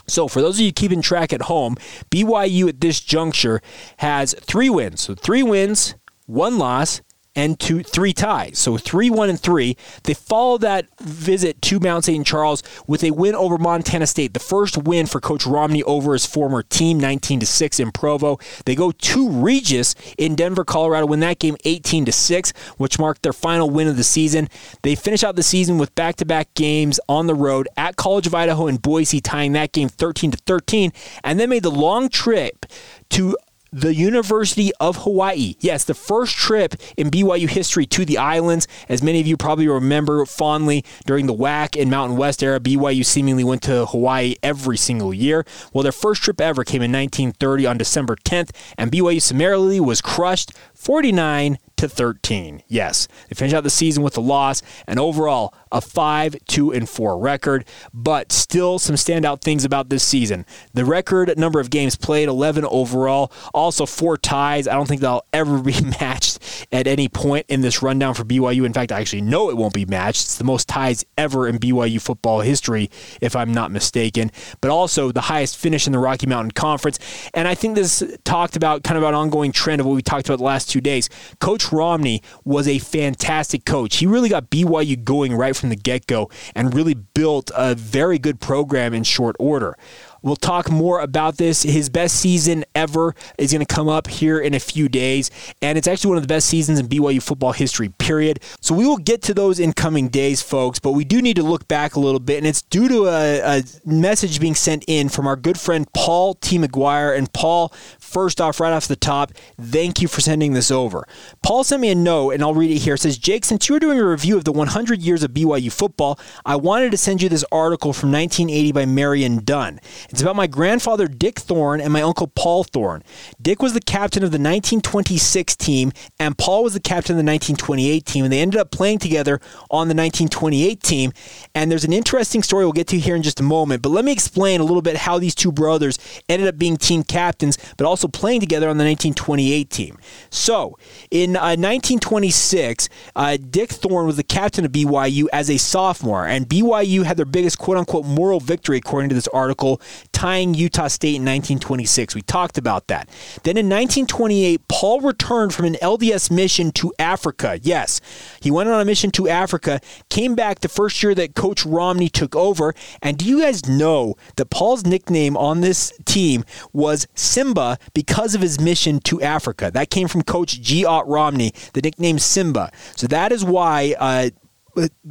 So, 0.08 0.28
for 0.28 0.42
those 0.42 0.60
of 0.60 0.66
you 0.66 0.72
keeping 0.72 1.02
track 1.02 1.32
at 1.32 1.44
home, 1.44 1.76
BYU 2.10 2.70
at 2.70 2.82
this 2.82 3.00
juncture 3.00 3.62
has 3.98 4.34
three 4.42 4.70
wins. 4.70 5.02
So, 5.02 5.16
three 5.16 5.44
wins, 5.44 5.96
one 6.26 6.58
loss, 6.58 7.02
and 7.36 7.60
two, 7.60 7.84
three 7.84 8.14
ties. 8.14 8.60
So 8.60 8.78
three, 8.78 9.10
one, 9.10 9.30
and 9.30 9.40
three. 9.40 9.76
They 10.04 10.14
follow 10.14 10.58
that 10.60 10.88
visit 11.00 11.62
to 11.64 11.80
Mount 11.80 12.06
St. 12.06 12.26
Charles 12.26 12.62
with 12.88 13.04
a 13.04 13.12
win 13.12 13.36
over 13.36 13.58
Montana 13.58 14.08
State, 14.08 14.34
the 14.34 14.40
first 14.40 14.78
win 14.78 15.08
for 15.08 15.20
Coach 15.20 15.46
Romney 15.46 15.84
over 15.84 16.14
his 16.14 16.26
former 16.26 16.64
team, 16.64 17.00
19 17.00 17.40
to 17.40 17.46
six 17.46 17.80
in 17.80 17.92
Provo. 17.92 18.38
They 18.66 18.76
go 18.76 18.92
to 18.92 19.30
Regis 19.30 19.96
in 20.18 20.36
Denver, 20.36 20.64
Colorado, 20.64 21.08
win 21.08 21.22
that 21.22 21.40
game 21.40 21.58
18 21.66 22.06
to 22.06 22.12
six, 22.12 22.52
which 22.78 23.00
marked 23.00 23.24
their 23.24 23.34
final 23.34 23.70
win 23.70 23.88
of 23.88 23.98
the 23.98 24.04
season. 24.04 24.48
They 24.84 24.96
finish 24.96 25.24
out 25.24 25.36
the 25.36 25.44
season 25.44 25.78
with 25.78 25.96
back-to-back 25.96 26.54
games 26.54 27.00
on 27.10 27.28
the 27.28 27.36
road 27.36 27.68
at 27.78 27.96
College 27.96 28.28
of 28.28 28.36
Idaho 28.36 28.68
and 28.68 28.82
Boise, 28.82 29.22
tying 29.22 29.54
that 29.54 29.72
game 29.72 29.90
13 29.90 30.32
to 30.32 30.38
13, 30.38 30.92
and 31.24 31.40
then 31.40 31.50
made 31.50 31.64
the 31.64 31.72
long 31.72 32.10
trip 32.10 32.66
to 33.10 33.36
the 33.74 33.96
University 33.96 34.72
of 34.80 34.98
Hawaii. 34.98 35.56
Yes, 35.60 35.84
the 35.84 35.96
first 35.96 36.38
trip 36.38 36.76
in 36.96 37.10
BYU 37.10 37.50
history 37.50 37.88
to 37.88 38.06
the 38.06 38.20
islands. 38.20 38.68
As 38.88 39.02
many 39.02 39.20
of 39.20 39.26
you 39.26 39.36
probably 39.36 39.68
remember 39.68 40.26
fondly 40.28 40.86
during 41.08 41.26
the 41.26 41.34
WAC 41.34 41.82
and 41.82 41.90
Mountain 41.90 42.16
West 42.16 42.44
era, 42.44 42.60
BYU 42.60 43.04
seemingly 43.04 43.44
went 43.44 43.64
to 43.64 43.88
Hawaii 43.88 44.36
every 44.44 44.78
single 44.78 45.12
year. 45.12 45.44
Well, 45.74 45.82
their 45.82 45.92
first 45.92 46.22
trip 46.22 46.40
ever 46.40 46.64
came 46.64 46.84
in 46.84 46.92
1930 46.92 47.66
on 47.66 47.78
December 47.80 48.16
10th, 48.16 48.52
and 48.78 48.92
BYU 48.92 49.20
summarily 49.20 49.80
was 49.80 50.02
crushed 50.02 50.52
49 50.76 51.58
to 51.84 51.90
13. 51.90 52.64
Yes, 52.68 53.10
they 53.28 53.36
finished 53.36 53.54
out 53.54 53.64
the 53.64 53.70
season 53.70 54.04
with 54.04 54.18
a 54.18 54.22
loss 54.22 54.62
and 54.88 55.00
overall 55.00 55.54
a 55.70 55.82
5 55.82 56.38
2 56.48 56.72
and 56.72 56.88
4 56.88 57.18
record, 57.18 57.66
but 57.94 58.32
still 58.32 58.80
some 58.80 58.96
standout 58.96 59.42
things 59.42 59.66
about 59.66 59.90
this 59.90 60.04
season. 60.04 60.46
The 60.74 60.86
record 60.86 61.38
number 61.38 61.60
of 61.60 61.70
games 61.70 61.98
played 61.98 62.30
11 62.30 62.64
overall, 62.66 63.34
also 63.54 63.86
four 63.86 64.18
ties. 64.18 64.68
I 64.68 64.76
don't 64.76 64.88
think 64.88 65.02
they'll 65.02 65.26
ever 65.34 65.60
be 65.60 65.80
matched 66.00 66.40
at 66.72 66.88
any 66.88 67.10
point 67.10 67.48
in 67.50 67.62
this 67.62 67.82
rundown 67.82 68.14
for 68.14 68.24
BYU. 68.24 68.66
In 68.66 68.72
fact, 68.72 68.92
I 68.94 69.02
actually 69.02 69.22
know 69.22 69.50
it 69.50 69.58
won't 69.58 69.74
be 69.74 69.86
matched. 69.86 70.22
It's 70.22 70.38
the 70.38 70.44
most 70.46 70.70
ties 70.70 71.04
ever 71.18 71.48
in 71.48 71.60
BYU 71.60 72.02
football 72.02 72.42
history 72.42 72.90
if 73.20 73.36
I'm 73.36 73.54
not 73.54 73.72
mistaken, 73.72 74.32
but 74.62 74.72
also 74.72 75.12
the 75.12 75.22
highest 75.22 75.58
finish 75.58 75.86
in 75.86 75.92
the 75.92 76.00
Rocky 76.00 76.28
Mountain 76.28 76.52
Conference. 76.52 76.98
And 77.34 77.46
I 77.46 77.56
think 77.56 77.76
this 77.76 78.02
talked 78.24 78.56
about 78.56 78.84
kind 78.84 78.98
of 78.98 79.04
an 79.04 79.14
ongoing 79.14 79.52
trend 79.52 79.82
of 79.82 79.86
what 79.86 79.96
we 79.96 80.02
talked 80.02 80.30
about 80.30 80.38
the 80.38 80.46
last 80.46 80.70
two 80.70 80.80
days. 80.80 81.10
Coach 81.40 81.73
Romney 81.74 82.22
was 82.46 82.68
a 82.68 82.80
fantastic 82.80 83.66
coach. 83.66 83.98
He 83.98 84.06
really 84.06 84.30
got 84.30 84.50
BYU 84.50 85.04
going 85.04 85.36
right 85.36 85.56
from 85.56 85.70
the 85.70 85.76
get 85.76 86.08
go 86.08 86.30
and 86.56 86.74
really 86.74 86.94
built 86.94 87.52
a 87.56 87.76
very 87.76 88.20
good 88.20 88.40
program 88.40 88.94
in 88.94 89.04
short 89.04 89.36
order. 89.40 89.78
We'll 90.24 90.38
talk 90.38 90.72
more 90.72 91.02
about 91.02 91.38
this. 91.38 91.64
His 91.64 91.90
best 91.90 92.16
season 92.16 92.64
ever 92.74 93.14
is 93.38 93.52
going 93.52 93.64
to 93.64 93.76
come 93.76 93.90
up 93.90 94.08
here 94.08 94.40
in 94.40 94.54
a 94.54 94.60
few 94.60 94.88
days, 94.88 95.30
and 95.62 95.78
it's 95.78 95.86
actually 95.86 96.10
one 96.10 96.18
of 96.18 96.24
the 96.24 96.30
best 96.30 96.48
seasons 96.48 96.80
in 96.80 96.88
BYU 96.88 97.22
football 97.22 97.52
history, 97.52 97.90
period. 97.90 98.40
So 98.62 98.74
we 98.74 98.88
will 98.88 98.98
get 98.98 99.22
to 99.24 99.34
those 99.34 99.60
in 99.60 99.74
coming 99.74 100.08
days, 100.08 100.42
folks, 100.42 100.80
but 100.80 100.92
we 100.92 101.04
do 101.04 101.22
need 101.22 101.36
to 101.36 101.44
look 101.44 101.68
back 101.68 101.96
a 101.96 102.00
little 102.00 102.22
bit, 102.22 102.38
and 102.38 102.48
it's 102.48 102.62
due 102.62 102.88
to 102.88 103.08
a, 103.08 103.58
a 103.58 103.64
message 103.86 104.40
being 104.40 104.56
sent 104.56 104.86
in 104.88 105.10
from 105.10 105.28
our 105.28 105.36
good 105.36 105.60
friend 105.60 105.92
Paul 105.92 106.36
T. 106.36 106.58
McGuire. 106.58 107.18
And 107.18 107.32
Paul, 107.34 107.74
first 108.14 108.40
off, 108.40 108.60
right 108.60 108.72
off 108.72 108.88
the 108.88 108.96
top, 108.96 109.34
thank 109.60 110.02
you 110.02 110.08
for 110.08 110.22
sending 110.22 110.54
this 110.54 110.70
over. 110.70 111.06
Paul 111.42 111.64
sent 111.64 111.82
me 111.82 111.90
a 111.90 111.96
note, 111.96 112.32
and 112.32 112.44
I'll 112.44 112.54
read 112.54 112.72
it 112.72 112.80
here. 112.80 112.94
It 112.94 113.00
says, 113.00 113.18
Jake, 113.18 113.44
since 113.44 113.68
you 113.68 113.74
were 113.74 113.80
doing 113.80 114.00
a 114.00 114.06
review 114.06 114.38
of 114.38 114.44
the 114.44 114.52
100 114.52 115.02
years 115.02 115.24
of 115.24 115.32
BYU 115.32 115.72
football, 115.72 116.20
I 116.46 116.56
wanted 116.56 116.92
to 116.92 116.98
send 116.98 117.22
you 117.22 117.30
this 117.30 117.44
article 117.52 117.92
from 117.92 118.12
1980 118.12 118.72
by 118.72 118.86
Marion 118.86 119.44
Dunn. 119.44 119.80
It's 120.10 120.22
about 120.22 120.36
my 120.36 120.48
grandfather 120.48 121.08
Dick 121.08 121.40
Thorne 121.40 121.82
and 121.82 121.92
my 121.92 122.02
uncle 122.02 122.28
Paul 122.28 122.64
Thorne. 122.64 123.04
Dick 123.42 123.62
was 123.62 123.74
the 123.74 123.82
captain 123.82 124.24
of 124.24 124.30
the 124.30 124.36
1926 124.36 125.56
team, 125.56 125.92
and 126.20 126.38
Paul 126.38 126.64
was 126.64 126.74
the 126.74 126.80
captain 126.80 127.14
of 127.14 127.26
the 127.26 127.30
1928 127.30 128.06
team, 128.06 128.24
and 128.26 128.32
they 128.32 128.42
ended 128.42 128.60
up 128.60 128.70
playing 128.70 129.00
together 129.00 129.40
on 129.72 129.88
the 129.88 129.96
1928 129.96 130.84
team. 130.84 131.12
And 131.56 131.72
there's 131.72 131.84
an 131.84 131.94
interesting 131.94 132.44
story 132.44 132.64
we'll 132.66 132.74
get 132.74 132.88
to 132.90 133.00
here 133.00 133.16
in 133.16 133.24
just 133.24 133.40
a 133.40 133.44
moment, 133.44 133.82
but 133.82 133.90
let 133.90 134.06
me 134.06 134.12
explain 134.12 134.62
a 134.62 134.64
little 134.64 134.82
bit 134.82 134.98
how 134.98 135.18
these 135.18 135.34
two 135.34 135.52
brothers 135.52 135.98
ended 136.30 136.48
up 136.48 136.58
being 136.58 136.78
team 136.78 137.04
captains, 137.04 137.58
but 137.78 137.86
also 137.86 138.03
playing 138.10 138.40
together 138.40 138.70
on 138.70 138.78
the 138.78 138.84
1928 138.84 139.70
team. 139.70 139.98
So, 140.30 140.78
in 141.12 141.36
uh, 141.36 141.56
1926, 141.56 142.90
uh, 143.16 143.38
Dick 143.50 143.70
Thorne 143.70 144.06
was 144.06 144.18
the 144.18 144.24
captain 144.24 144.66
of 144.66 144.72
BYU 144.72 145.26
as 145.32 145.50
a 145.50 145.58
sophomore, 145.58 146.26
and 146.26 146.48
BYU 146.48 147.04
had 147.04 147.18
their 147.18 147.26
biggest 147.26 147.58
quote 147.60 147.78
unquote 147.78 148.06
moral 148.06 148.40
victory, 148.40 148.78
according 148.78 149.10
to 149.10 149.16
this 149.16 149.28
article, 149.30 149.82
tying 150.12 150.54
Utah 150.54 150.88
State 150.88 151.16
in 151.16 151.24
1926. 151.24 152.16
We 152.16 152.22
talked 152.22 152.58
about 152.58 152.88
that. 152.88 153.10
Then 153.44 153.58
in 153.58 153.68
1928, 153.68 154.68
Paul 154.68 155.02
returned 155.02 155.54
from 155.54 155.66
an 155.66 155.76
LDS 155.76 156.32
mission 156.32 156.72
to 156.74 156.94
Africa. 157.00 157.60
Yes, 157.62 158.02
he 158.42 158.52
went 158.52 158.70
on 158.70 158.80
a 158.80 158.86
mission 158.86 159.12
to 159.12 159.28
Africa, 159.28 159.80
came 160.10 160.36
back 160.36 160.60
the 160.60 160.70
first 160.70 161.02
year 161.04 161.16
that 161.16 161.36
Coach 161.36 161.66
Romney 161.66 162.10
took 162.10 162.36
over. 162.36 162.74
And 163.02 163.18
do 163.18 163.26
you 163.26 163.42
guys 163.42 163.68
know 163.68 164.16
that 164.36 164.50
Paul's 164.50 164.86
nickname 164.86 165.36
on 165.38 165.62
this 165.62 165.94
team 166.06 166.44
was 166.72 167.08
Simba 167.16 167.78
because 167.94 168.36
of 168.36 168.42
his 168.42 168.60
mission 168.60 169.00
to 169.02 169.22
Africa? 169.22 169.72
That 169.72 169.90
came 169.90 170.08
from 170.08 170.24
Coach 170.24 170.62
G. 170.62 170.86
Ott 170.86 171.08
Romney, 171.08 171.54
the 171.74 171.82
nickname 171.82 172.20
Simba. 172.20 172.72
So 172.96 173.08
that 173.08 173.32
is 173.32 173.44
why 173.44 173.96
uh, 174.00 174.30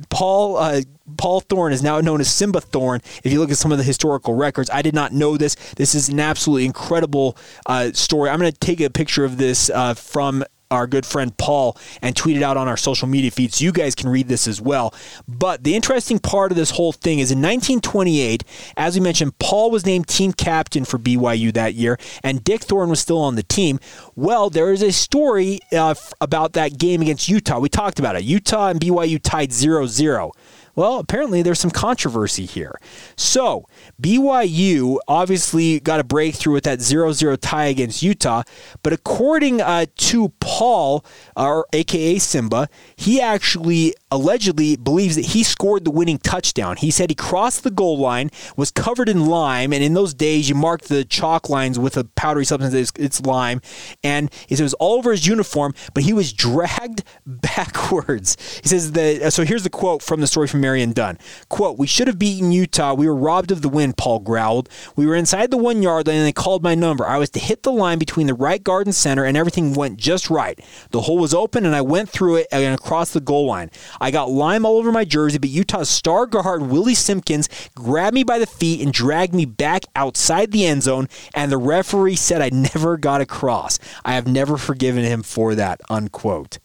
Paul 0.09 0.57
uh, 0.57 0.83
Paul 1.17 1.41
Thorne 1.41 1.73
is 1.73 1.83
now 1.83 2.01
known 2.01 2.21
as 2.21 2.33
Simba 2.33 2.61
Thorne. 2.61 3.01
If 3.23 3.33
you 3.33 3.41
look 3.41 3.51
at 3.51 3.59
some 3.59 3.73
of 3.73 3.79
the 3.79 3.85
historical 3.85 4.35
records, 4.35 4.71
I 4.71 4.83
did 4.83 4.95
not 4.95 5.13
know 5.13 5.37
this. 5.37 5.55
This 5.77 5.95
is 5.95 6.09
an 6.09 6.21
absolutely 6.21 6.65
incredible 6.65 7.37
uh, 7.67 7.93
story. 7.93 8.31
I'm 8.31 8.39
going 8.39 8.53
to 8.53 8.59
take 8.59 8.81
a 8.81 8.91
picture 8.91 9.25
of 9.25 9.37
this 9.37 9.71
uh, 9.71 9.95
from 9.95 10.45
our 10.73 10.87
good 10.87 11.07
friend 11.07 11.37
Paul 11.37 11.77
and 12.01 12.17
tweet 12.17 12.37
it 12.37 12.43
out 12.43 12.57
on 12.57 12.67
our 12.67 12.77
social 12.77 13.07
media 13.07 13.31
feeds. 13.31 13.61
You 13.61 13.73
guys 13.73 13.95
can 13.95 14.09
read 14.09 14.29
this 14.29 14.49
as 14.49 14.61
well. 14.61 14.95
But 15.29 15.65
the 15.65 15.77
interesting 15.77 16.19
part 16.19 16.51
of 16.51 16.57
this 16.57 16.71
whole 16.71 16.93
thing 16.93 17.19
is 17.19 17.31
in 17.31 17.39
1928, 17.39 18.45
as 18.77 18.95
we 18.95 19.01
mentioned, 19.01 19.39
Paul 19.39 19.71
was 19.71 19.87
named 19.87 20.09
team 20.09 20.33
captain 20.33 20.85
for 20.85 20.99
BYU 20.99 21.53
that 21.55 21.75
year, 21.75 21.99
and 22.23 22.43
Dick 22.43 22.63
Thorne 22.63 22.89
was 22.89 23.01
still 23.01 23.21
on 23.21 23.37
the 23.37 23.43
team. 23.43 23.79
Well, 24.17 24.51
there 24.51 24.73
is 24.73 24.83
a 24.83 24.93
story 24.93 25.61
uh, 25.73 25.95
about 26.21 26.55
that 26.55 26.79
game 26.79 27.03
against 27.03 27.29
Utah. 27.29 27.59
We 27.59 27.69
talked 27.69 27.99
about 27.99 28.17
it. 28.17 28.25
Utah 28.25 28.69
and 28.69 28.81
BYU 28.81 29.21
tied 29.23 29.53
0 29.53 29.87
0. 29.87 30.33
Well, 30.75 30.99
apparently 30.99 31.43
there's 31.43 31.61
some 31.61 31.71
controversy 31.71 32.47
here. 32.47 32.79
So, 33.15 33.67
BYU 34.01 34.99
obviously 35.07 35.81
got 35.81 36.01
a 36.01 36.05
breakthrough 36.05 36.55
with 36.55 36.65
that 36.65 36.81
0 36.81 37.13
0 37.13 37.37
tie 37.37 37.67
against 37.67 38.03
Utah, 38.03 38.43
but 38.83 38.93
according 38.93 39.61
uh, 39.61 39.87
to 39.97 40.31
Paul, 40.41 41.05
or 41.37 41.67
AKA 41.75 42.19
Simba, 42.19 42.69
he 42.97 43.21
actually 43.21 43.95
allegedly 44.11 44.77
believes 44.77 45.17
that 45.17 45.27
he 45.27 45.43
scored 45.43 45.85
the 45.85 45.91
winning 45.91 46.19
touchdown. 46.19 46.77
He 46.77 46.91
said 46.91 47.11
he 47.11 47.15
crossed 47.15 47.65
the 47.65 47.71
goal 47.71 47.99
line, 47.99 48.31
was 48.57 48.71
covered 48.71 49.09
in 49.09 49.27
lime, 49.27 49.73
and 49.73 49.85
in 49.85 49.95
those 49.95 50.15
days 50.15 50.49
you 50.49 50.55
marked 50.55 50.89
the 50.89 51.05
chalk 51.05 51.51
lines 51.51 51.79
with 51.79 51.97
a 51.97 52.05
powdery 52.05 52.45
substance, 52.45 52.93
it's, 52.97 53.21
lime, 53.23 53.61
and 54.03 54.33
he 54.47 54.55
says 54.55 54.61
it 54.61 54.65
was 54.65 54.75
all 54.75 54.99
over 54.99 55.11
his 55.11 55.27
uniform, 55.27 55.75
but 55.93 56.03
he 56.03 56.13
was 56.13 56.33
dragged 56.33 57.05
backwards. 57.27 58.37
He 58.63 58.69
says 58.69 58.93
that, 58.93 59.33
so 59.33 59.45
here's 59.45 59.65
the 59.65 59.71
quote 59.71 60.03
from 60.03 60.21
the 60.21 60.27
story 60.27 60.49
from 60.49 60.62
Marion 60.63 60.93
Dunn. 60.93 61.19
Quote, 61.51 61.77
We 61.79 61.87
should 61.87 62.07
have 62.07 62.19
beaten 62.19 62.53
Utah. 62.53 62.95
We 62.95 63.07
were 63.07 63.15
robbed 63.15 63.51
of 63.51 63.61
the 63.61 63.69
win, 63.69 63.93
Paul 63.93 64.21
growled. 64.21 64.71
We 64.97 65.05
were 65.05 65.15
inside 65.15 65.51
the 65.51 65.59
one 65.59 65.83
yard 65.83 66.07
line 66.07 66.17
and 66.17 66.27
they 66.27 66.33
called 66.33 66.63
my 66.63 66.75
number. 66.75 67.05
I 67.05 67.19
was 67.19 67.29
to 67.31 67.41
hit 67.41 67.63
the 67.65 67.73
line 67.73 67.99
between 67.99 68.29
the 68.29 68.35
right 68.35 68.63
guard 68.63 68.87
and 68.87 68.95
center, 68.95 69.25
and 69.25 69.37
everything 69.37 69.75
went 69.75 69.99
just 69.99 70.31
right. 70.31 70.59
The 70.91 71.03
hole 71.03 71.19
was 71.19 71.35
open 71.35 71.67
and 71.67 71.75
I 71.75 71.83
went 71.83 72.09
through 72.09 72.37
it 72.37 72.47
and 72.51 72.75
across 72.75 73.13
the 73.13 73.21
goal 73.21 73.47
line. 73.47 73.71
I 74.01 74.11
got 74.11 74.31
lime 74.31 74.65
all 74.65 74.79
over 74.79 74.93
my 74.93 75.05
jersey, 75.05 75.39
but 75.39 75.51
Utah's 75.51 75.89
star 75.89 76.27
guard, 76.27 76.63
Willie 76.63 76.95
Simpkins, 76.95 77.49
grabbed 77.75 78.15
me 78.15 78.25
by 78.25 78.39
the 78.39 78.47
feet 78.47 78.81
and 78.81 78.93
dragged 78.93 79.35
me 79.35 79.45
back 79.45 79.83
outside 79.97 80.53
the 80.53 80.65
end 80.65 80.85
zone, 80.85 81.09
and 81.35 81.51
the 81.51 81.59
referee 81.59 82.17
said 82.17 82.41
I 82.41 82.51
never 82.51 82.97
got 82.97 83.21
across. 83.21 83.79
I 84.05 84.15
have 84.15 84.27
never 84.27 84.57
forgiven 84.57 85.05
him 85.05 85.23
for 85.23 85.55
that, 85.55 85.81
unquote. 85.91 86.59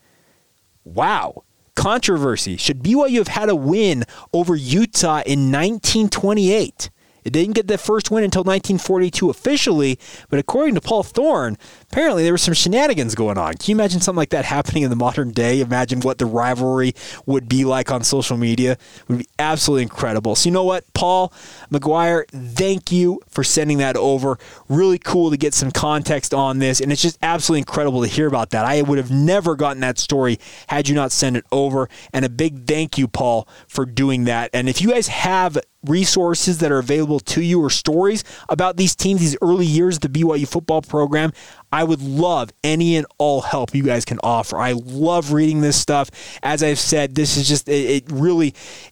Wow. 0.83 1.43
Controversy. 1.77 2.57
Should 2.57 2.83
BYU 2.83 3.19
have 3.19 3.27
had 3.27 3.49
a 3.49 3.55
win 3.55 4.03
over 4.33 4.55
Utah 4.55 5.21
in 5.25 5.51
1928? 5.51 6.89
It 7.27 7.33
didn't 7.33 7.55
get 7.55 7.67
the 7.67 7.77
first 7.77 8.09
win 8.09 8.23
until 8.23 8.43
1942 8.43 9.29
officially, 9.29 9.99
but 10.29 10.39
according 10.39 10.75
to 10.75 10.81
Paul 10.81 11.03
Thorne, 11.03 11.57
apparently 11.91 12.23
there 12.23 12.31
were 12.31 12.37
some 12.37 12.53
shenanigans 12.53 13.15
going 13.15 13.37
on. 13.37 13.55
Can 13.55 13.71
you 13.71 13.75
imagine 13.75 13.99
something 13.99 14.17
like 14.17 14.29
that 14.29 14.45
happening 14.45 14.83
in 14.83 14.89
the 14.89 14.95
modern 14.95 15.31
day? 15.31 15.59
Imagine 15.59 15.99
what 15.99 16.19
the 16.19 16.25
rivalry 16.25 16.93
would 17.25 17.49
be 17.49 17.65
like 17.65 17.91
on 17.91 18.05
social 18.05 18.37
media. 18.37 18.71
It 18.71 19.09
would 19.09 19.17
be 19.19 19.27
absolutely 19.37 19.83
incredible. 19.83 20.35
So 20.35 20.47
you 20.47 20.53
know 20.53 20.63
what, 20.63 20.85
Paul 20.93 21.33
McGuire, 21.69 22.25
thank 22.29 22.93
you 22.93 23.19
for 23.27 23.43
sending 23.43 23.79
that 23.79 23.97
over. 23.97 24.39
Really 24.69 24.97
cool 24.97 25.29
to 25.29 25.35
get 25.35 25.53
some 25.53 25.71
context 25.71 26.33
on 26.33 26.59
this, 26.59 26.79
and 26.79 26.93
it's 26.93 27.01
just 27.01 27.19
absolutely 27.21 27.59
incredible 27.59 28.01
to 28.03 28.07
hear 28.07 28.27
about 28.27 28.51
that. 28.51 28.63
I 28.63 28.83
would 28.83 28.97
have 28.97 29.11
never 29.11 29.57
gotten 29.57 29.81
that 29.81 29.99
story 29.99 30.39
had 30.67 30.87
you 30.87 30.95
not 30.95 31.11
sent 31.11 31.35
it 31.35 31.45
over. 31.51 31.89
And 32.13 32.23
a 32.23 32.29
big 32.29 32.65
thank 32.65 32.97
you, 32.97 33.09
Paul, 33.09 33.49
for 33.67 33.85
doing 33.85 34.23
that. 34.23 34.49
And 34.53 34.69
if 34.69 34.81
you 34.81 34.91
guys 34.91 35.09
have 35.09 35.57
resources 35.87 36.59
that 36.59 36.71
are 36.71 36.79
available 36.79 37.19
to 37.19 37.41
you 37.41 37.61
or 37.61 37.69
stories 37.69 38.23
about 38.49 38.77
these 38.77 38.95
teams, 38.95 39.19
these 39.21 39.37
early 39.41 39.65
years 39.65 39.95
of 39.97 40.01
the 40.01 40.09
BYU 40.09 40.47
football 40.47 40.81
program, 40.81 41.31
I 41.71 41.83
would 41.83 42.01
love 42.01 42.51
any 42.63 42.95
and 42.95 43.05
all 43.17 43.41
help 43.41 43.75
you 43.75 43.83
guys 43.83 44.05
can 44.05 44.19
offer. 44.23 44.57
I 44.57 44.71
love 44.71 45.33
reading 45.33 45.61
this 45.61 45.79
stuff. 45.79 46.09
As 46.41 46.63
I've 46.63 46.79
said, 46.79 47.15
this 47.15 47.35
is 47.35 47.47
just, 47.47 47.67
it, 47.67 47.71
it 47.71 48.11
really, 48.11 48.49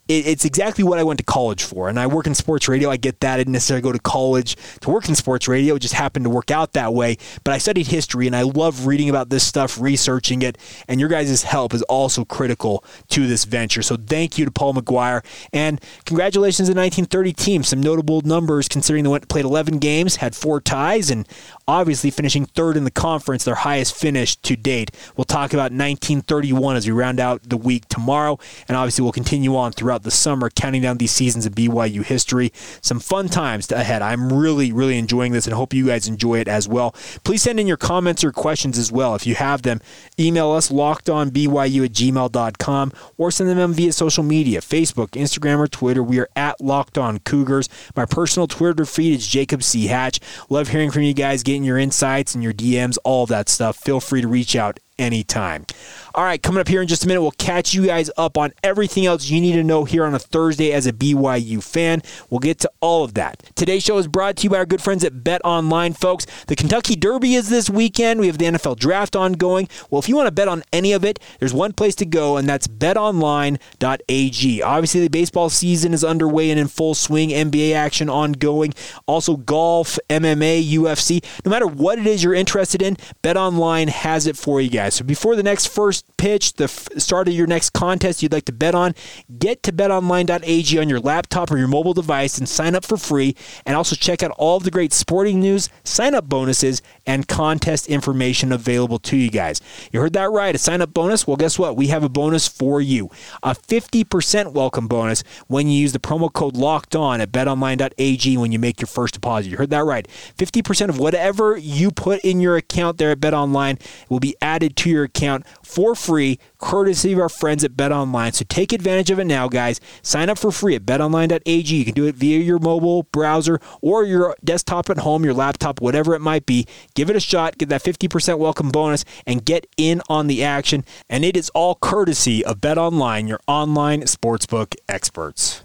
it, 0.07 0.27
it's 0.27 0.45
exactly 0.45 0.83
what 0.83 0.99
I 0.99 1.03
went 1.03 1.19
to 1.19 1.23
college 1.23 1.63
for. 1.63 1.88
And 1.88 1.99
I 1.99 2.07
work 2.07 2.27
in 2.27 2.35
sports 2.35 2.67
radio. 2.67 2.89
I 2.89 2.97
get 2.97 3.21
that. 3.21 3.35
I 3.35 3.38
didn't 3.38 3.53
necessarily 3.53 3.81
go 3.81 3.91
to 3.91 3.99
college 3.99 4.57
to 4.81 4.89
work 4.89 5.07
in 5.07 5.15
sports 5.15 5.47
radio. 5.47 5.75
It 5.75 5.79
just 5.79 5.93
happened 5.93 6.25
to 6.25 6.29
work 6.29 6.51
out 6.51 6.73
that 6.73 6.93
way. 6.93 7.17
But 7.43 7.53
I 7.53 7.59
studied 7.59 7.88
history 7.88 8.27
and 8.27 8.35
I 8.35 8.41
love 8.41 8.85
reading 8.85 9.09
about 9.09 9.29
this 9.29 9.45
stuff, 9.45 9.79
researching 9.79 10.41
it. 10.41 10.57
And 10.88 10.99
your 10.99 11.09
guys' 11.09 11.43
help 11.43 11.73
is 11.73 11.81
also 11.83 12.25
critical 12.25 12.83
to 13.09 13.25
this 13.27 13.45
venture. 13.45 13.83
So 13.83 13.95
thank 13.95 14.38
you 14.38 14.45
to 14.45 14.51
Paul 14.51 14.73
McGuire. 14.73 15.23
And 15.53 15.81
congratulations 16.05 16.67
to 16.67 16.73
the 16.73 16.79
1930 16.79 17.33
team. 17.33 17.63
Some 17.63 17.81
notable 17.81 18.21
numbers 18.21 18.67
considering 18.67 19.05
they 19.05 19.09
went 19.09 19.29
played 19.29 19.45
11 19.45 19.79
games, 19.79 20.17
had 20.17 20.35
four 20.35 20.59
ties, 20.59 21.09
and 21.09 21.27
obviously 21.67 22.12
finishing 22.12 22.45
third 22.45 22.78
in 22.78 22.84
the 22.84 22.91
conference, 22.91 23.43
their 23.43 23.56
highest 23.56 23.95
finish 23.95 24.36
to 24.38 24.56
date. 24.56 24.91
We'll 25.15 25.25
talk 25.25 25.54
about 25.54 25.71
1931 25.71 26.75
as 26.75 26.86
we 26.86 26.91
round 26.93 27.19
out 27.19 27.49
the 27.49 27.58
week 27.58 27.88
tomorrow, 27.88 28.38
and 28.67 28.78
obviously 28.78 29.04
we'll 29.04 29.12
continue 29.12 29.56
on 29.56 29.71
throughout 29.71 30.04
the 30.04 30.12
summer, 30.12 30.49
counting 30.49 30.82
down 30.82 30.97
these 30.97 31.12
seasons 31.12 31.45
of 31.45 31.54
BYU 31.54 32.04
history. 32.04 32.51
Some 32.82 32.99
fun 32.99 33.30
times 33.30 33.71
ahead. 33.71 34.01
I'm 34.01 34.32
really, 34.32 34.71
really 34.71 34.97
enjoying 34.97 35.32
this, 35.32 35.45
and 35.45 35.56
hope 35.56 35.73
you 35.73 35.88
guys 35.88 36.08
enjoy 36.08 36.39
it 36.39 36.47
as 36.47 36.67
well. 36.67 36.91
Please 37.23 37.41
send 37.41 37.60
in 37.60 37.67
your 37.67 37.78
comments 37.78 38.23
or 38.23 38.32
questions 38.32 38.78
as 38.78 38.91
well. 38.91 39.15
If 39.15 39.25
you 39.25 39.36
have 39.36 39.63
them, 39.63 39.82
email 40.19 40.51
us 40.51 40.69
lockedonbyu 40.69 41.86
at 41.86 41.91
gmail.com 41.91 42.91
or 43.17 43.32
send 43.32 43.49
them 43.49 43.73
via 43.73 43.91
social 43.91 44.23
media 44.23 44.62
Facebook, 44.62 45.10
Instagram, 45.12 45.60
or 45.60 45.67
Twitter. 45.67 46.04
We 46.04 46.19
are 46.19 46.30
at 46.36 46.62
Locked 46.62 46.97
On 46.97 47.19
Cougars. 47.19 47.69
My 47.95 48.06
personal 48.06 48.47
Twitter 48.47 48.86
feed 48.86 49.13
is 49.15 49.28
Jacob 49.28 49.63
C. 49.63 49.88
Hatch. 49.88 50.19
Love 50.49 50.69
hearing 50.69 50.91
from 50.91 51.04
you 51.04 51.13
guys. 51.13 51.43
Getting 51.55 51.63
your 51.63 51.77
insights 51.77 52.35
and 52.35 52.43
your 52.43 52.51
DMs, 52.51 52.97
all 53.05 53.23
of 53.23 53.29
that 53.29 53.47
stuff, 53.47 53.77
feel 53.77 54.01
free 54.01 54.19
to 54.21 54.27
reach 54.27 54.57
out 54.57 54.77
anytime. 54.97 55.65
All 56.13 56.23
right, 56.23 56.41
coming 56.41 56.62
up 56.62 56.67
here 56.67 56.81
in 56.81 56.88
just 56.88 57.03
a 57.03 57.08
minute, 57.08 57.21
we'll 57.21 57.31
catch 57.31 57.73
you 57.73 57.86
guys 57.86 58.10
up 58.17 58.38
on 58.38 58.53
everything 58.63 59.05
else 59.05 59.29
you 59.29 59.41
need 59.41 59.53
to 59.53 59.63
know 59.63 59.84
here 59.84 60.05
on 60.05 60.15
a 60.15 60.19
Thursday 60.19 60.71
as 60.71 60.88
a 60.88 60.93
BYU 60.93 61.62
fan. 61.62 62.01
We'll 62.29 62.39
get 62.39 62.60
to 62.60 62.71
all 62.79 63.03
of 63.03 63.15
that. 63.15 63.43
Today's 63.55 63.84
show 63.84 63.97
is 63.97 64.08
brought 64.08 64.38
to 64.38 64.43
you 64.43 64.49
by 64.49 64.58
our 64.58 64.65
good 64.65 64.81
friends 64.81 65.03
at 65.03 65.23
Bet 65.23 65.41
Online, 65.43 65.93
folks. 65.93 66.25
The 66.47 66.55
Kentucky 66.55 66.95
Derby 66.95 67.36
is 67.36 67.49
this 67.49 67.69
weekend. 67.69 68.19
We 68.19 68.27
have 68.27 68.38
the 68.38 68.45
NFL 68.45 68.77
Draft 68.77 69.15
ongoing. 69.15 69.67
Well, 69.89 69.99
if 69.99 70.08
you 70.08 70.15
want 70.15 70.27
to 70.27 70.31
bet 70.31 70.47
on 70.47 70.63
any 70.71 70.93
of 70.93 71.03
it, 71.03 71.19
there's 71.39 71.53
one 71.53 71.73
place 71.73 71.95
to 71.95 72.05
go, 72.05 72.38
and 72.38 72.47
that's 72.47 72.67
betonline.ag. 72.67 74.62
Obviously, 74.62 75.01
the 75.01 75.10
baseball 75.10 75.49
season 75.49 75.93
is 75.93 76.03
underway 76.03 76.49
and 76.49 76.60
in 76.60 76.67
full 76.67 76.93
swing, 76.93 77.29
NBA 77.29 77.73
action 77.73 78.10
ongoing. 78.10 78.73
Also, 79.05 79.36
golf, 79.36 79.99
MMA, 80.10 80.63
UFC. 80.71 81.23
No 81.43 81.51
matter 81.51 81.67
what 81.67 81.99
it 81.99 82.08
is 82.08 82.23
you're 82.23 82.34
interested 82.34 82.81
in, 82.81 82.95
Bet 83.21 83.36
Online 83.36 83.89
has 83.89 84.27
it 84.27 84.38
for 84.38 84.62
you 84.62 84.69
guys. 84.69 84.84
So 84.89 85.03
before 85.03 85.35
the 85.35 85.43
next 85.43 85.67
first 85.67 86.05
pitch, 86.17 86.53
the 86.53 86.65
f- 86.65 86.87
start 86.97 87.27
of 87.27 87.33
your 87.33 87.47
next 87.47 87.71
contest 87.71 88.23
you'd 88.23 88.31
like 88.31 88.45
to 88.45 88.51
bet 88.51 88.75
on, 88.75 88.93
get 89.37 89.63
to 89.63 89.71
betonline.ag 89.71 90.79
on 90.79 90.89
your 90.89 90.99
laptop 90.99 91.51
or 91.51 91.57
your 91.57 91.67
mobile 91.67 91.93
device 91.93 92.37
and 92.37 92.47
sign 92.47 92.75
up 92.75 92.85
for 92.85 92.97
free. 92.97 93.35
And 93.65 93.75
also 93.75 93.95
check 93.95 94.23
out 94.23 94.31
all 94.37 94.57
of 94.57 94.63
the 94.63 94.71
great 94.71 94.93
sporting 94.93 95.39
news, 95.39 95.69
sign 95.83 96.15
up 96.15 96.29
bonuses, 96.29 96.81
and 97.05 97.27
contest 97.27 97.87
information 97.87 98.51
available 98.51 98.99
to 98.99 99.17
you 99.17 99.29
guys. 99.29 99.61
You 99.91 99.99
heard 100.01 100.13
that 100.13 100.31
right, 100.31 100.55
a 100.55 100.57
sign 100.57 100.81
up 100.81 100.93
bonus. 100.93 101.27
Well, 101.27 101.37
guess 101.37 101.59
what? 101.59 101.75
We 101.75 101.87
have 101.87 102.03
a 102.03 102.09
bonus 102.09 102.47
for 102.47 102.81
you 102.81 103.09
a 103.43 103.51
50% 103.53 104.53
welcome 104.53 104.87
bonus 104.87 105.23
when 105.47 105.67
you 105.67 105.79
use 105.79 105.93
the 105.93 105.99
promo 105.99 106.31
code 106.31 106.55
locked 106.55 106.95
on 106.95 107.21
at 107.21 107.31
betonline.ag 107.31 108.37
when 108.37 108.51
you 108.51 108.59
make 108.59 108.79
your 108.79 108.87
first 108.87 109.13
deposit. 109.13 109.49
You 109.49 109.57
heard 109.57 109.69
that 109.69 109.83
right. 109.83 110.07
50% 110.37 110.89
of 110.89 110.99
whatever 110.99 111.57
you 111.57 111.91
put 111.91 112.21
in 112.21 112.39
your 112.39 112.57
account 112.57 112.97
there 112.97 113.11
at 113.11 113.19
betonline 113.19 113.79
will 114.09 114.19
be 114.19 114.35
added 114.41 114.74
to 114.77 114.89
your 114.89 115.03
account 115.05 115.45
for 115.63 115.95
free, 115.95 116.39
courtesy 116.57 117.13
of 117.13 117.19
our 117.19 117.29
friends 117.29 117.63
at 117.63 117.73
BetOnline. 117.73 118.33
So 118.33 118.45
take 118.47 118.71
advantage 118.71 119.11
of 119.11 119.19
it 119.19 119.25
now, 119.25 119.47
guys. 119.47 119.81
Sign 120.01 120.29
up 120.29 120.38
for 120.38 120.51
free 120.51 120.75
at 120.75 120.85
betonline.ag. 120.85 121.75
You 121.75 121.85
can 121.85 121.93
do 121.93 122.05
it 122.05 122.15
via 122.15 122.39
your 122.39 122.59
mobile 122.59 123.03
browser 123.03 123.59
or 123.81 124.03
your 124.03 124.35
desktop 124.43 124.89
at 124.89 124.99
home, 124.99 125.23
your 125.25 125.33
laptop, 125.33 125.81
whatever 125.81 126.15
it 126.15 126.21
might 126.21 126.45
be. 126.45 126.65
Give 126.93 127.09
it 127.09 127.15
a 127.15 127.19
shot, 127.19 127.57
get 127.57 127.69
that 127.69 127.83
50% 127.83 128.38
welcome 128.38 128.69
bonus, 128.69 129.03
and 129.25 129.43
get 129.43 129.67
in 129.77 130.01
on 130.09 130.27
the 130.27 130.43
action. 130.43 130.85
And 131.09 131.25
it 131.25 131.35
is 131.35 131.49
all 131.49 131.75
courtesy 131.75 132.45
of 132.45 132.61
BetOnline, 132.61 133.27
your 133.27 133.41
online 133.47 134.01
sportsbook 134.03 134.75
experts. 134.88 135.64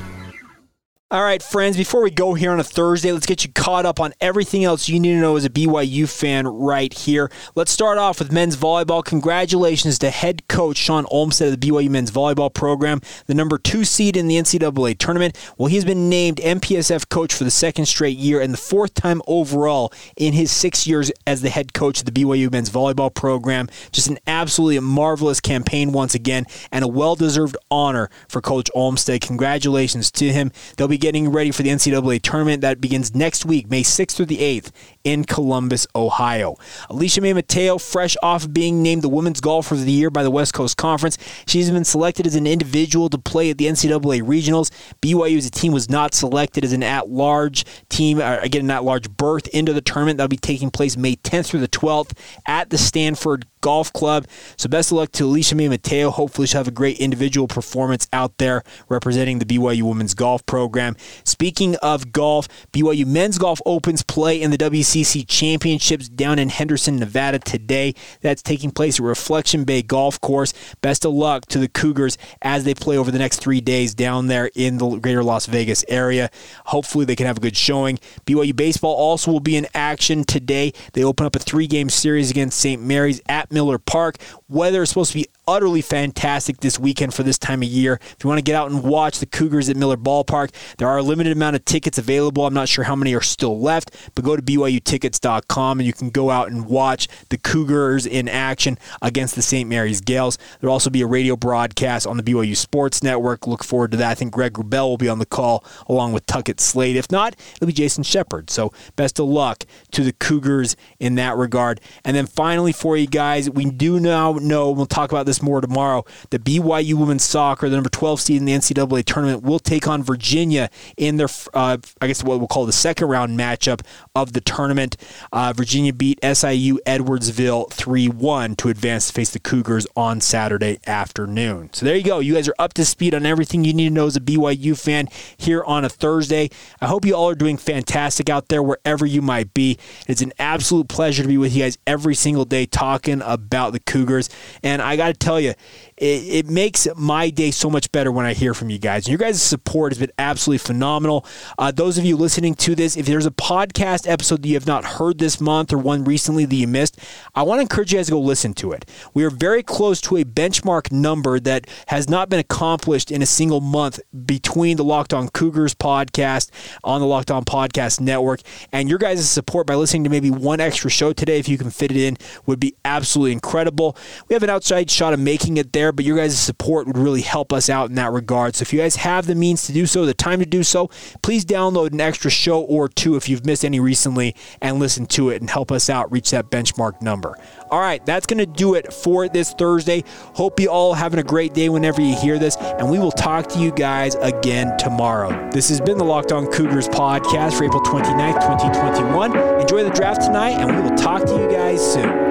All 1.11 1.23
right, 1.23 1.43
friends, 1.43 1.75
before 1.75 2.01
we 2.01 2.09
go 2.09 2.35
here 2.35 2.51
on 2.51 2.61
a 2.61 2.63
Thursday, 2.63 3.11
let's 3.11 3.25
get 3.25 3.43
you 3.43 3.51
caught 3.51 3.85
up 3.85 3.99
on 3.99 4.13
everything 4.21 4.63
else 4.63 4.87
you 4.87 4.97
need 4.97 5.15
to 5.15 5.19
know 5.19 5.35
as 5.35 5.43
a 5.43 5.49
BYU 5.49 6.09
fan 6.09 6.47
right 6.47 6.93
here. 6.93 7.29
Let's 7.53 7.69
start 7.69 7.97
off 7.97 8.19
with 8.19 8.31
men's 8.31 8.55
volleyball. 8.55 9.03
Congratulations 9.03 9.99
to 9.99 10.09
head 10.09 10.47
coach 10.47 10.77
Shawn 10.77 11.05
Olmstead 11.11 11.51
of 11.51 11.59
the 11.59 11.69
BYU 11.69 11.89
men's 11.89 12.11
volleyball 12.11 12.53
program, 12.53 13.01
the 13.25 13.33
number 13.33 13.57
two 13.57 13.83
seed 13.83 14.15
in 14.15 14.29
the 14.29 14.37
NCAA 14.37 14.97
tournament. 14.97 15.37
Well, 15.57 15.67
he's 15.67 15.83
been 15.83 16.07
named 16.07 16.37
MPSF 16.37 17.09
coach 17.09 17.33
for 17.33 17.43
the 17.43 17.51
second 17.51 17.87
straight 17.87 18.15
year 18.15 18.39
and 18.39 18.53
the 18.53 18.57
fourth 18.57 18.93
time 18.93 19.21
overall 19.27 19.91
in 20.15 20.31
his 20.31 20.49
six 20.49 20.87
years 20.87 21.11
as 21.27 21.41
the 21.41 21.49
head 21.49 21.73
coach 21.73 21.99
of 21.99 22.05
the 22.05 22.13
BYU 22.13 22.49
men's 22.49 22.69
volleyball 22.69 23.13
program. 23.13 23.67
Just 23.91 24.07
an 24.07 24.17
absolutely 24.27 24.79
marvelous 24.79 25.41
campaign 25.41 25.91
once 25.91 26.15
again 26.15 26.45
and 26.71 26.85
a 26.85 26.87
well 26.87 27.15
deserved 27.15 27.57
honor 27.69 28.09
for 28.29 28.39
Coach 28.39 28.69
Olmstead. 28.73 29.19
Congratulations 29.19 30.09
to 30.11 30.31
him. 30.31 30.53
They'll 30.77 30.87
be 30.87 31.00
getting 31.01 31.29
ready 31.29 31.51
for 31.51 31.63
the 31.63 31.69
NCAA 31.69 32.21
tournament 32.21 32.61
that 32.61 32.79
begins 32.79 33.13
next 33.13 33.45
week, 33.45 33.69
May 33.69 33.83
6th 33.83 34.15
through 34.15 34.27
the 34.27 34.37
8th 34.37 34.71
in 35.03 35.25
Columbus, 35.25 35.87
Ohio. 35.95 36.55
Allysha 36.89 37.21
Mae 37.21 37.33
Mateo, 37.33 37.77
fresh 37.77 38.15
off 38.23 38.51
being 38.53 38.81
named 38.81 39.01
the 39.01 39.09
Women's 39.09 39.41
Golfer 39.41 39.75
of 39.75 39.83
the 39.83 39.91
Year 39.91 40.09
by 40.09 40.23
the 40.23 40.31
West 40.31 40.53
Coast 40.53 40.77
Conference, 40.77 41.17
she's 41.47 41.69
been 41.69 41.83
selected 41.83 42.25
as 42.25 42.35
an 42.35 42.47
individual 42.47 43.09
to 43.09 43.17
play 43.17 43.49
at 43.49 43.57
the 43.57 43.65
NCAA 43.65 44.21
regionals. 44.21 44.69
BYU 45.01 45.37
as 45.37 45.45
a 45.47 45.51
team 45.51 45.73
was 45.73 45.89
not 45.89 46.13
selected 46.13 46.63
as 46.63 46.71
an 46.71 46.83
at-large 46.83 47.65
team, 47.89 48.19
or 48.19 48.23
uh, 48.23 48.39
again, 48.41 48.61
an 48.61 48.71
at-large 48.71 49.09
berth 49.09 49.47
into 49.49 49.73
the 49.73 49.81
tournament 49.81 50.17
that'll 50.17 50.29
be 50.29 50.37
taking 50.37 50.69
place 50.69 50.95
May 50.95 51.15
10th 51.15 51.47
through 51.47 51.61
the 51.61 51.67
12th 51.67 52.11
at 52.47 52.69
the 52.69 52.77
Stanford 52.77 53.47
Golf 53.61 53.93
Club. 53.93 54.27
So 54.57 54.67
best 54.67 54.91
of 54.91 54.97
luck 54.97 55.11
to 55.13 55.23
Allysha 55.23 55.55
Mae 55.55 55.69
Mateo. 55.69 56.09
Hopefully, 56.09 56.47
she'll 56.47 56.59
have 56.59 56.67
a 56.67 56.71
great 56.71 56.99
individual 56.99 57.47
performance 57.47 58.07
out 58.11 58.37
there 58.37 58.63
representing 58.89 59.39
the 59.39 59.45
BYU 59.45 59.83
women's 59.83 60.13
golf 60.13 60.45
program. 60.45 60.95
Speaking 61.23 61.75
of 61.77 62.11
golf, 62.11 62.47
BYU 62.73 63.05
men's 63.05 63.37
golf 63.37 63.61
opens 63.65 64.03
play 64.03 64.41
in 64.41 64.51
the 64.51 64.57
WCC 64.57 65.27
Championships 65.27 66.09
down 66.09 66.39
in 66.39 66.49
Henderson, 66.49 66.97
Nevada 66.97 67.39
today. 67.39 67.93
That's 68.21 68.41
taking 68.41 68.71
place 68.71 68.99
at 68.99 69.05
Reflection 69.05 69.63
Bay 69.63 69.81
Golf 69.81 70.19
Course. 70.19 70.53
Best 70.81 71.05
of 71.05 71.13
luck 71.13 71.45
to 71.47 71.59
the 71.59 71.67
Cougars 71.67 72.17
as 72.41 72.63
they 72.63 72.73
play 72.73 72.97
over 72.97 73.11
the 73.11 73.19
next 73.19 73.39
three 73.39 73.61
days 73.61 73.93
down 73.93 74.27
there 74.27 74.49
in 74.55 74.77
the 74.77 74.97
greater 74.97 75.23
Las 75.23 75.45
Vegas 75.45 75.85
area. 75.87 76.29
Hopefully, 76.65 77.05
they 77.05 77.15
can 77.15 77.27
have 77.27 77.37
a 77.37 77.41
good 77.41 77.55
showing. 77.55 77.99
BYU 78.25 78.55
baseball 78.55 78.95
also 78.95 79.31
will 79.31 79.39
be 79.39 79.55
in 79.55 79.67
action 79.73 80.23
today. 80.23 80.73
They 80.93 81.03
open 81.03 81.25
up 81.25 81.35
a 81.35 81.39
three 81.39 81.67
game 81.67 81.89
series 81.89 82.31
against 82.31 82.59
St. 82.59 82.81
Mary's 82.81 83.21
at 83.27 83.50
Miller 83.51 83.77
Park. 83.77 84.17
Weather 84.49 84.81
is 84.83 84.89
supposed 84.89 85.11
to 85.11 85.19
be 85.19 85.27
utterly 85.47 85.81
fantastic 85.81 86.59
this 86.59 86.79
weekend 86.79 87.13
for 87.13 87.23
this 87.23 87.37
time 87.37 87.61
of 87.61 87.67
year. 87.67 87.99
If 88.01 88.17
you 88.23 88.27
want 88.27 88.37
to 88.37 88.43
get 88.43 88.55
out 88.55 88.71
and 88.71 88.83
watch 88.83 89.19
the 89.19 89.25
Cougars 89.25 89.69
at 89.69 89.75
Miller 89.75 89.97
Ballpark, 89.97 90.51
there 90.77 90.87
are 90.87 90.97
a 90.97 91.03
limited 91.03 91.33
amount 91.33 91.55
of 91.55 91.65
tickets 91.65 91.97
available. 91.97 92.45
I'm 92.45 92.53
not 92.53 92.69
sure 92.69 92.83
how 92.83 92.95
many 92.95 93.13
are 93.15 93.21
still 93.21 93.59
left, 93.59 94.11
but 94.15 94.23
go 94.23 94.35
to 94.35 94.41
BYUtickets.com 94.41 95.79
and 95.79 95.87
you 95.87 95.93
can 95.93 96.09
go 96.09 96.29
out 96.29 96.49
and 96.49 96.65
watch 96.65 97.07
the 97.29 97.37
Cougars 97.37 98.05
in 98.05 98.29
action 98.29 98.77
against 99.01 99.35
the 99.35 99.41
St. 99.41 99.67
Mary's 99.67 100.01
Gales. 100.01 100.37
There'll 100.59 100.73
also 100.73 100.89
be 100.89 101.01
a 101.01 101.07
radio 101.07 101.35
broadcast 101.35 102.07
on 102.07 102.17
the 102.17 102.23
BYU 102.23 102.55
Sports 102.55 103.03
Network. 103.03 103.47
Look 103.47 103.63
forward 103.63 103.91
to 103.91 103.97
that. 103.97 104.11
I 104.11 104.15
think 104.15 104.31
Greg 104.31 104.53
Wrubell 104.53 104.89
will 104.89 104.97
be 104.97 105.09
on 105.09 105.19
the 105.19 105.25
call 105.25 105.65
along 105.87 106.13
with 106.13 106.25
Tuckett 106.25 106.59
Slade. 106.59 106.95
If 106.95 107.11
not, 107.11 107.35
it'll 107.55 107.67
be 107.67 107.73
Jason 107.73 108.03
Shepard. 108.03 108.49
So 108.49 108.71
best 108.95 109.19
of 109.19 109.27
luck 109.27 109.65
to 109.91 110.03
the 110.03 110.13
Cougars 110.13 110.75
in 110.99 111.15
that 111.15 111.35
regard. 111.35 111.81
And 112.05 112.15
then 112.15 112.27
finally 112.27 112.71
for 112.71 112.95
you 112.95 113.07
guys, 113.07 113.49
we 113.49 113.65
do 113.65 113.99
now 113.99 114.33
know, 114.33 114.71
we'll 114.71 114.85
talk 114.85 115.11
about 115.11 115.25
this 115.25 115.40
more 115.41 115.61
tomorrow, 115.61 116.05
the 116.29 116.39
BYU 116.39 116.95
women's 116.95 117.23
soccer, 117.23 117.69
the 117.69 117.75
number 117.75 117.89
12 117.89 118.21
seed 118.21 118.37
in 118.37 118.45
the 118.45 118.53
NCAA 118.53 119.05
tournament, 119.05 119.43
will 119.43 119.59
take 119.59 119.87
on 119.87 120.03
Virginia 120.03 120.69
in 120.97 121.17
their, 121.17 121.29
uh, 121.53 121.77
I 122.01 122.07
guess 122.07 122.23
what 122.23 122.39
we'll 122.39 122.47
call 122.47 122.65
the 122.65 122.71
second 122.71 123.07
round 123.07 123.37
matchup 123.37 123.81
of 124.15 124.33
the 124.33 124.41
tournament. 124.41 124.97
Uh, 125.31 125.53
Virginia 125.55 125.93
beat 125.93 126.19
SIU 126.23 126.79
Edwardsville 126.85 127.71
3 127.71 128.07
1 128.07 128.55
to 128.57 128.69
advance 128.69 129.07
to 129.07 129.13
face 129.13 129.31
the 129.31 129.39
Cougars 129.39 129.87
on 129.95 130.21
Saturday 130.21 130.79
afternoon. 130.87 131.69
So 131.73 131.85
there 131.85 131.95
you 131.95 132.03
go. 132.03 132.19
You 132.19 132.35
guys 132.35 132.47
are 132.47 132.55
up 132.59 132.73
to 132.73 132.85
speed 132.85 133.13
on 133.13 133.25
everything 133.25 133.63
you 133.63 133.73
need 133.73 133.89
to 133.89 133.93
know 133.93 134.07
as 134.07 134.15
a 134.15 134.21
BYU 134.21 134.79
fan 134.79 135.07
here 135.37 135.63
on 135.63 135.85
a 135.85 135.89
Thursday. 135.89 136.49
I 136.79 136.87
hope 136.87 137.05
you 137.05 137.15
all 137.15 137.29
are 137.29 137.35
doing 137.35 137.57
fantastic 137.57 138.29
out 138.29 138.49
there 138.49 138.63
wherever 138.63 139.05
you 139.05 139.21
might 139.21 139.53
be. 139.53 139.77
It's 140.07 140.21
an 140.21 140.33
absolute 140.39 140.87
pleasure 140.87 141.23
to 141.23 141.27
be 141.27 141.37
with 141.37 141.55
you 141.55 141.63
guys 141.63 141.77
every 141.87 142.15
single 142.15 142.45
day 142.45 142.65
talking 142.65 143.21
about 143.23 143.71
the 143.71 143.79
Cougars. 143.79 144.29
And 144.63 144.81
I 144.81 144.95
got 144.95 145.19
tell 145.21 145.39
you, 145.39 145.53
it, 145.97 146.45
it, 146.45 146.49
makes 146.49 146.87
my 146.97 147.29
day 147.29 147.51
so 147.51 147.69
much 147.69 147.91
better 147.91 148.11
when 148.11 148.25
I 148.25 148.33
hear 148.33 148.53
from 148.53 148.69
you 148.69 148.79
guys. 148.79 149.05
And 149.05 149.11
your 149.11 149.19
guys' 149.19 149.41
support 149.41 149.91
has 149.91 149.99
been 149.99 150.11
absolutely 150.17 150.57
phenomenal. 150.57 151.25
Uh, 151.57 151.71
those 151.71 151.97
of 151.97 152.03
you 152.05 152.17
listening 152.17 152.55
to 152.55 152.75
this, 152.75 152.97
if 152.97 153.05
there's 153.05 153.25
a 153.25 153.31
podcast 153.31 154.09
episode 154.09 154.41
that 154.41 154.47
you 154.47 154.55
have 154.55 154.67
not 154.67 154.83
heard 154.83 155.19
this 155.19 155.39
month 155.39 155.71
or 155.71 155.77
one 155.77 156.03
recently 156.03 156.45
that 156.45 156.55
you 156.55 156.67
missed, 156.67 156.99
I 157.35 157.43
want 157.43 157.59
to 157.59 157.61
encourage 157.61 157.93
you 157.93 157.99
guys 157.99 158.07
to 158.07 158.13
go 158.13 158.19
listen 158.19 158.53
to 158.55 158.71
it. 158.71 158.89
We 159.13 159.23
are 159.23 159.29
very 159.29 159.63
close 159.63 160.01
to 160.01 160.17
a 160.17 160.23
benchmark 160.23 160.91
number 160.91 161.39
that 161.39 161.67
has 161.87 162.09
not 162.09 162.29
been 162.29 162.39
accomplished 162.39 163.11
in 163.11 163.21
a 163.21 163.27
single 163.27 163.61
month 163.61 163.99
between 164.25 164.77
the 164.77 164.83
Locked 164.83 165.13
On 165.13 165.29
Cougars 165.29 165.75
podcast 165.75 166.49
on 166.83 166.99
the 166.99 167.07
Locked 167.07 167.31
On 167.31 167.45
Podcast 167.45 167.99
Network 167.99 168.41
and 168.71 168.89
your 168.89 168.97
guys' 168.97 169.29
support 169.29 169.67
by 169.67 169.75
listening 169.75 170.03
to 170.03 170.09
maybe 170.09 170.31
one 170.31 170.59
extra 170.59 170.89
show 170.89 171.13
today, 171.13 171.37
if 171.39 171.47
you 171.47 171.57
can 171.57 171.69
fit 171.69 171.91
it 171.91 171.97
in, 171.97 172.17
would 172.45 172.59
be 172.59 172.75
absolutely 172.83 173.31
incredible. 173.31 173.95
We 174.27 174.33
have 174.33 174.43
an 174.43 174.49
outside 174.49 174.89
shot 174.89 175.10
of 175.13 175.19
making 175.19 175.57
it 175.57 175.73
there, 175.73 175.91
but 175.91 176.05
your 176.05 176.17
guys' 176.17 176.39
support 176.39 176.87
would 176.87 176.97
really 176.97 177.21
help 177.21 177.51
us 177.53 177.69
out 177.69 177.89
in 177.89 177.95
that 177.95 178.11
regard. 178.11 178.55
So 178.55 178.63
if 178.63 178.73
you 178.73 178.79
guys 178.79 178.97
have 178.97 179.27
the 179.27 179.35
means 179.35 179.65
to 179.67 179.73
do 179.73 179.85
so, 179.85 180.05
the 180.05 180.13
time 180.13 180.39
to 180.39 180.45
do 180.45 180.63
so, 180.63 180.89
please 181.21 181.45
download 181.45 181.91
an 181.93 182.01
extra 182.01 182.31
show 182.31 182.61
or 182.61 182.87
two 182.87 183.15
if 183.15 183.29
you've 183.29 183.45
missed 183.45 183.65
any 183.65 183.79
recently 183.79 184.35
and 184.61 184.79
listen 184.79 185.05
to 185.07 185.29
it 185.29 185.41
and 185.41 185.49
help 185.49 185.71
us 185.71 185.89
out 185.89 186.11
reach 186.11 186.31
that 186.31 186.49
benchmark 186.49 187.01
number. 187.01 187.37
All 187.69 187.79
right, 187.79 188.05
that's 188.05 188.25
going 188.25 188.39
to 188.39 188.45
do 188.45 188.75
it 188.75 188.91
for 188.93 189.29
this 189.29 189.53
Thursday. 189.53 190.03
Hope 190.35 190.59
you 190.59 190.69
all 190.69 190.93
having 190.93 191.19
a 191.19 191.23
great 191.23 191.53
day 191.53 191.69
whenever 191.69 192.01
you 192.01 192.15
hear 192.15 192.37
this, 192.37 192.57
and 192.57 192.89
we 192.89 192.99
will 192.99 193.11
talk 193.11 193.47
to 193.49 193.59
you 193.59 193.71
guys 193.71 194.15
again 194.15 194.77
tomorrow. 194.77 195.49
This 195.51 195.69
has 195.69 195.79
been 195.79 195.97
the 195.97 196.03
Locked 196.03 196.31
On 196.31 196.47
Cougars 196.47 196.87
podcast 196.87 197.57
for 197.57 197.65
April 197.65 197.81
29th, 197.81 198.41
2021. 198.41 199.61
Enjoy 199.61 199.83
the 199.83 199.89
draft 199.89 200.21
tonight, 200.21 200.51
and 200.51 200.75
we 200.75 200.81
will 200.81 200.97
talk 200.97 201.25
to 201.25 201.33
you 201.33 201.49
guys 201.49 201.81
soon. 201.93 202.30